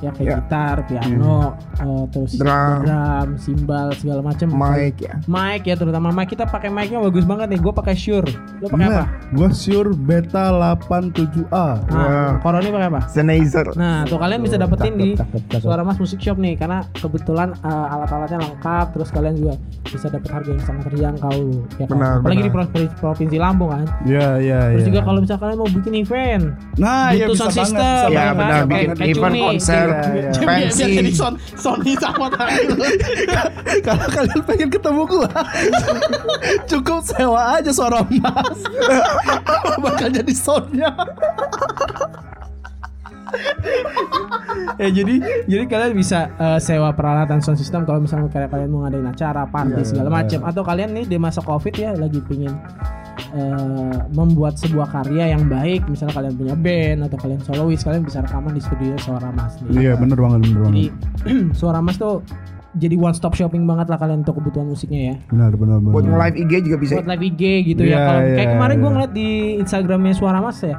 ya 0.00 0.10
kayak 0.10 0.26
Ya. 0.26 0.36
gitar, 0.38 0.76
piano, 0.84 1.52
eh, 1.76 2.04
terus 2.08 2.32
Drum. 2.34 2.78
drum, 2.82 3.28
simbal 3.36 3.88
segala 3.94 4.20
macam. 4.22 4.48
Mic 4.50 4.96
ya. 4.98 5.14
Mic 5.24 5.62
ya 5.62 5.74
terutama 5.74 6.08
mic 6.08 6.28
kita 6.28 6.44
pakai 6.44 6.68
mic-nya 6.68 7.00
bagus 7.00 7.22
banget 7.22 7.46
nih. 7.48 7.60
Gue 7.60 7.70
pakai 7.70 7.92
Shure. 7.92 8.28
Lo 8.58 8.66
pakai 8.66 8.86
apa? 8.86 9.04
Gue 9.30 9.48
sure 9.50 9.92
beta 9.92 10.50
87A. 10.50 11.66
Nah, 11.84 12.00
Wah. 12.00 12.32
Koroni 12.40 12.68
pakai 12.68 12.88
apa? 12.88 13.00
Sennheiser. 13.06 13.66
Nah, 13.74 14.02
tuh 14.04 14.16
kalian 14.16 14.40
bisa 14.40 14.56
dapetin 14.56 14.94
di 14.94 15.08
Cakep, 15.12 15.26
cakep, 15.26 15.42
cakep. 15.50 15.60
Suara 15.62 15.82
Mas 15.82 15.96
Musik 15.96 16.18
Shop 16.18 16.36
nih 16.36 16.54
karena 16.54 16.80
kebetulan 16.94 17.52
eh, 17.56 17.68
alat-alatnya 17.90 18.38
lengkap 18.40 18.86
terus 18.90 19.08
kalian 19.10 19.34
juga 19.34 19.54
bisa 19.82 20.06
dapat 20.06 20.30
harga 20.30 20.50
yang 20.50 20.64
sangat 20.64 20.82
terjangkau 20.86 21.36
ya 21.76 21.84
kan? 21.84 21.92
Benar, 21.92 22.12
Apalagi 22.18 22.40
benar. 22.40 22.46
di 22.46 22.52
Pro- 22.70 22.98
Provinsi 23.00 23.36
Lampung 23.36 23.70
kan. 23.70 23.84
Iya, 24.02 24.28
iya, 24.38 24.60
Terus 24.70 24.80
iya. 24.80 24.88
juga 24.88 25.00
kalau 25.02 25.18
misalnya 25.20 25.40
kalian 25.42 25.58
mau 25.58 25.70
bikin 25.70 25.94
event, 25.96 26.44
Nah, 26.76 27.04
butuh 27.10 27.28
bisa 27.28 27.44
sound 27.44 27.50
banget, 27.50 27.66
system, 27.66 28.06
bisa 28.06 28.20
Ya 28.20 28.26
benar 28.32 28.62
bikin 28.64 28.88
event 29.10 29.34
konser 29.36 29.86
Iya, 29.90 30.02
iya. 30.12 30.30
Biar- 30.30 30.46
biar 30.46 30.70
pensi. 30.70 30.96
jadi 30.96 31.12
son 31.12 31.34
Sony 31.54 31.92
sama 31.94 32.26
tangan 32.30 32.58
Kalau 33.86 34.06
kalian 34.08 34.40
pengen 34.44 34.68
ketemu 34.68 35.02
gua, 35.04 35.30
cukup 36.70 37.00
sewa 37.02 37.56
aja 37.56 37.70
suara 37.70 38.02
emas. 38.02 38.58
Bakal 39.78 40.08
jadi 40.12 40.32
soundnya. 40.32 40.90
ya 44.76 44.88
jadi 44.96 45.14
jadi 45.46 45.64
kalian 45.66 45.94
bisa 45.94 46.34
eh, 46.34 46.58
sewa 46.58 46.90
peralatan 46.90 47.38
sound 47.38 47.56
system 47.56 47.86
kalau 47.86 48.02
misalnya 48.02 48.26
kalian 48.26 48.66
mau 48.68 48.82
ngadain 48.82 49.06
acara, 49.06 49.46
party 49.46 49.78
Iya, 49.78 49.86
segala 49.86 50.08
iya. 50.10 50.16
macam 50.18 50.40
atau 50.44 50.62
kalian 50.66 50.90
nih 50.92 51.04
di 51.06 51.16
masa 51.16 51.38
covid 51.38 51.70
ya 51.72 51.94
lagi 51.94 52.18
pingin 52.26 52.50
eh, 53.34 53.98
membuat 54.14 54.58
sebuah 54.58 54.88
karya 54.90 55.34
yang 55.36 55.46
baik, 55.46 55.86
misalnya 55.86 56.14
kalian 56.16 56.34
punya 56.34 56.54
band 56.56 56.98
atau 57.06 57.18
kalian 57.20 57.40
solois, 57.42 57.80
kalian 57.82 58.02
bisa 58.02 58.22
rekaman 58.24 58.52
di 58.54 58.62
studio 58.62 58.94
Suara 58.98 59.30
Mas 59.30 59.58
nih. 59.62 59.86
Iya 59.86 59.92
bener 59.98 60.18
banget 60.18 60.38
bener 60.46 60.60
Jadi 60.70 60.84
banget. 60.90 61.54
Suara 61.60 61.78
Mas 61.84 61.96
tuh 61.98 62.24
jadi 62.78 62.94
one 62.94 63.14
stop 63.14 63.34
shopping 63.34 63.66
banget 63.66 63.90
lah 63.90 63.98
kalian 63.98 64.22
untuk 64.22 64.38
kebutuhan 64.38 64.70
musiknya 64.70 65.00
ya. 65.00 65.14
Benar 65.30 65.58
benar 65.58 65.82
benar. 65.82 65.94
Buat 65.94 66.04
nge-live 66.06 66.36
IG 66.38 66.52
juga 66.70 66.76
bisa. 66.78 66.92
Buat 67.02 67.08
live 67.10 67.24
IG 67.34 67.42
gitu 67.74 67.82
Iya, 67.82 67.90
ya. 67.90 67.98
Kalau 68.06 68.20
iya, 68.22 68.34
kayak 68.38 68.48
kemarin 68.54 68.74
gue 68.76 68.84
iya. 68.86 68.94
ngeliat 68.94 69.12
di 69.12 69.28
Instagramnya 69.58 70.14
Suara 70.14 70.38
Mas 70.38 70.58
ya. 70.62 70.76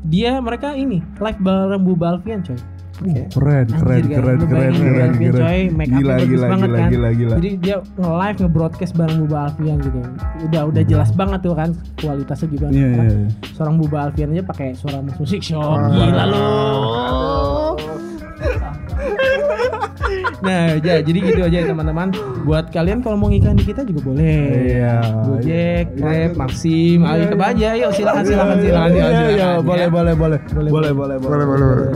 Dia 0.00 0.30
mereka 0.42 0.74
ini 0.74 0.98
live 1.22 1.38
bareng 1.38 1.82
Bu 1.86 1.94
Balvian 1.94 2.42
coy. 2.42 2.58
Keren 3.00 3.26
keren 3.32 3.96
Anjir, 3.96 4.12
keren 4.12 4.36
guys, 4.36 4.44
keren 4.44 4.44
keren 4.44 4.74
keren 4.76 5.12
keren. 5.16 5.40
coy, 5.40 5.60
make 5.72 5.88
Gila 5.88 6.14
gila 6.20 6.46
banget 6.48 6.68
gila 6.68 6.78
kan. 6.78 6.88
gila 6.92 7.08
gila. 7.16 7.34
Jadi 7.40 7.50
dia 7.56 7.76
nge-live 7.96 8.38
nge-broadcast 8.44 8.92
bareng 8.92 9.18
Bu 9.24 9.34
Alfian 9.34 9.76
gitu. 9.80 10.00
Udah 10.44 10.62
udah 10.68 10.82
jelas 10.84 11.10
banget 11.10 11.40
tuh 11.40 11.54
kan 11.56 11.70
kualitasnya 11.96 12.46
gimana. 12.48 12.72
Iya 12.72 12.88
Karena 12.90 13.04
iya. 13.08 13.16
iya. 13.16 13.28
Seorang 13.56 13.74
Bu 13.76 13.84
Alfian 13.90 14.28
aja 14.30 14.44
pakai 14.44 14.68
suara 14.76 14.98
Musik 15.00 15.40
Show. 15.40 15.64
Wah. 15.64 15.88
Gila 15.88 16.24
lu. 16.28 17.59
Nah, 20.40 20.76
ya, 20.80 21.00
jadi 21.00 21.18
gitu 21.20 21.40
aja 21.44 21.58
teman-teman. 21.68 22.08
Buat 22.42 22.72
kalian 22.72 23.04
kalau 23.04 23.16
mau 23.20 23.28
ngiklan 23.28 23.60
di 23.60 23.64
kita 23.68 23.84
juga 23.84 24.00
boleh. 24.08 24.40
Iya. 24.72 24.96
Gojek, 25.24 25.84
Grab, 25.96 26.30
Maxim, 26.36 26.98
Iya, 27.04 27.12
ayo 27.12 27.24
coba 27.32 27.44
aja. 27.52 27.68
Yuk 27.76 27.90
silakan 27.92 28.22
silakan 28.24 28.56
silakan 28.58 28.88
Iya 28.90 29.04
silakan. 29.04 29.30
iya 29.30 29.48
boleh 29.60 29.86
ya. 29.86 29.88
boleh 29.90 30.14
boleh 30.14 30.38
Boleh, 30.50 30.70
boleh 30.70 30.92
boleh 30.92 31.16
Boleh, 31.20 31.46
boleh, 31.46 31.66
boleh. 31.66 31.88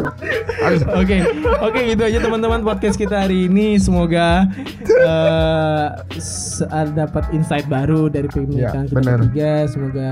Oke, 0.96 1.16
oke 1.60 1.80
gitu 1.84 2.02
aja 2.04 2.18
teman-teman 2.20 2.60
podcast 2.60 2.96
kita 2.96 3.24
hari 3.24 3.48
ini. 3.48 3.76
Semoga 3.76 4.48
eh, 4.84 5.86
ada 6.68 6.90
dapat 7.04 7.24
insight 7.32 7.66
baru 7.68 8.08
dari 8.08 8.28
pemilikan 8.28 8.84
Ya, 8.84 8.88
kita 8.88 9.00
bertiga. 9.00 9.52
Semoga 9.68 10.08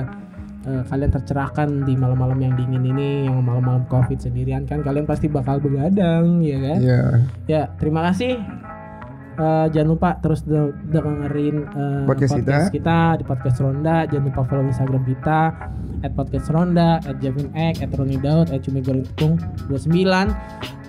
eh, 0.67 0.83
kalian 0.87 1.11
tercerahkan 1.11 1.69
di 1.85 1.95
malam-malam 1.95 2.39
yang 2.41 2.55
dingin 2.57 2.83
ini, 2.87 3.29
yang 3.29 3.43
malam-malam 3.43 3.85
covid 3.91 4.19
sendirian 4.19 4.65
kan. 4.65 4.81
Kalian 4.81 5.05
pasti 5.05 5.29
bakal 5.29 5.61
begadang, 5.61 6.41
ya 6.41 6.59
kan? 6.59 6.79
Iya. 6.81 7.03
Ya, 7.47 7.63
terima 7.77 8.07
kasih. 8.11 8.39
Eh, 9.33 9.67
jangan 9.73 9.89
lupa 9.89 10.21
terus 10.21 10.45
de- 10.45 10.77
dengerin 10.87 11.65
eh, 11.65 12.05
Podcast 12.05 12.37
kita. 12.37 12.59
kita 12.69 12.99
di 13.17 13.25
podcast 13.25 13.59
Ronda. 13.59 14.05
Jangan 14.05 14.25
lupa 14.29 14.41
follow 14.45 14.65
Instagram 14.67 15.03
kita 15.03 15.41
at 16.03 16.13
podcast 16.13 16.47
Ronda, 16.49 17.01
at 17.01 17.17
Javin 17.17 17.49
Ek, 17.53 17.81
at 17.81 17.89
Roni 17.91 18.19
Daud, 18.19 18.51
at 18.51 18.61
Cumi 18.61 18.81
Goreng 18.81 19.07
Tepung 19.07 19.41
29. 19.71 20.05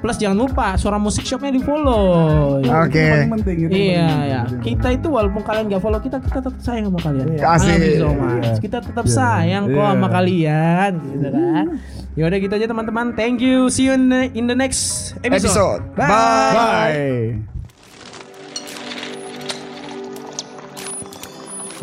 Plus 0.03 0.19
jangan 0.19 0.36
lupa 0.36 0.75
suara 0.75 0.99
musik 0.99 1.23
shopnya 1.23 1.47
di 1.49 1.63
follow. 1.63 2.60
Oke. 2.60 2.99
Itu 2.99 3.15
paling 3.15 3.32
penting 3.39 3.58
itu 3.62 3.71
Iya 3.71 4.10
ya, 4.27 4.41
kita 4.60 4.88
itu 4.91 5.08
walaupun 5.08 5.39
kalian 5.39 5.71
gak 5.71 5.79
follow 5.79 6.03
kita, 6.03 6.19
kita 6.19 6.43
tetap 6.43 6.60
sayang 6.60 6.91
sama 6.91 6.99
kalian. 6.99 7.39
Asik. 7.39 7.47
I 7.63 7.71
love 7.71 7.79
you 7.79 7.95
so 7.95 8.10
much. 8.12 8.43
Iya. 8.43 8.53
Kita 8.60 8.77
tetap 8.84 9.06
Iya. 9.08 9.15
sayang 9.15 9.63
kok 9.65 9.79
Iya. 9.79 9.88
sama 9.95 10.08
kalian, 10.12 10.91
gitu 10.99 11.27
kan. 11.32 11.65
Ya 12.13 12.23
udah 12.27 12.38
gitu 12.38 12.53
aja 12.53 12.67
teman-teman. 12.67 13.08
Thank 13.15 13.39
you. 13.39 13.71
See 13.71 13.88
you 13.88 13.95
in 13.95 14.12
the, 14.12 14.27
in 14.36 14.45
the 14.45 14.53
next 14.53 15.15
episode. 15.23 15.47
Episode. 15.47 15.82
Bye. 15.95 16.12
Bye. 16.12 16.51
Bye. 16.51 17.52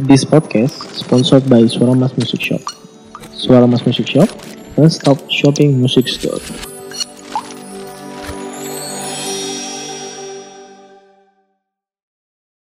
This 0.09 0.25
podcast 0.25 0.73
sponsored 0.97 1.45
by 1.51 1.69
Suara 1.69 1.95
Mas 1.95 2.17
Music 2.17 2.41
Shop. 2.41 2.61
Suara 3.37 3.69
Mas 3.69 3.85
Music 3.85 4.07
Shop, 4.09 4.29
one 4.77 4.89
stop 4.89 5.19
shopping 5.29 5.79
music 5.79 6.09
store. 6.09 6.70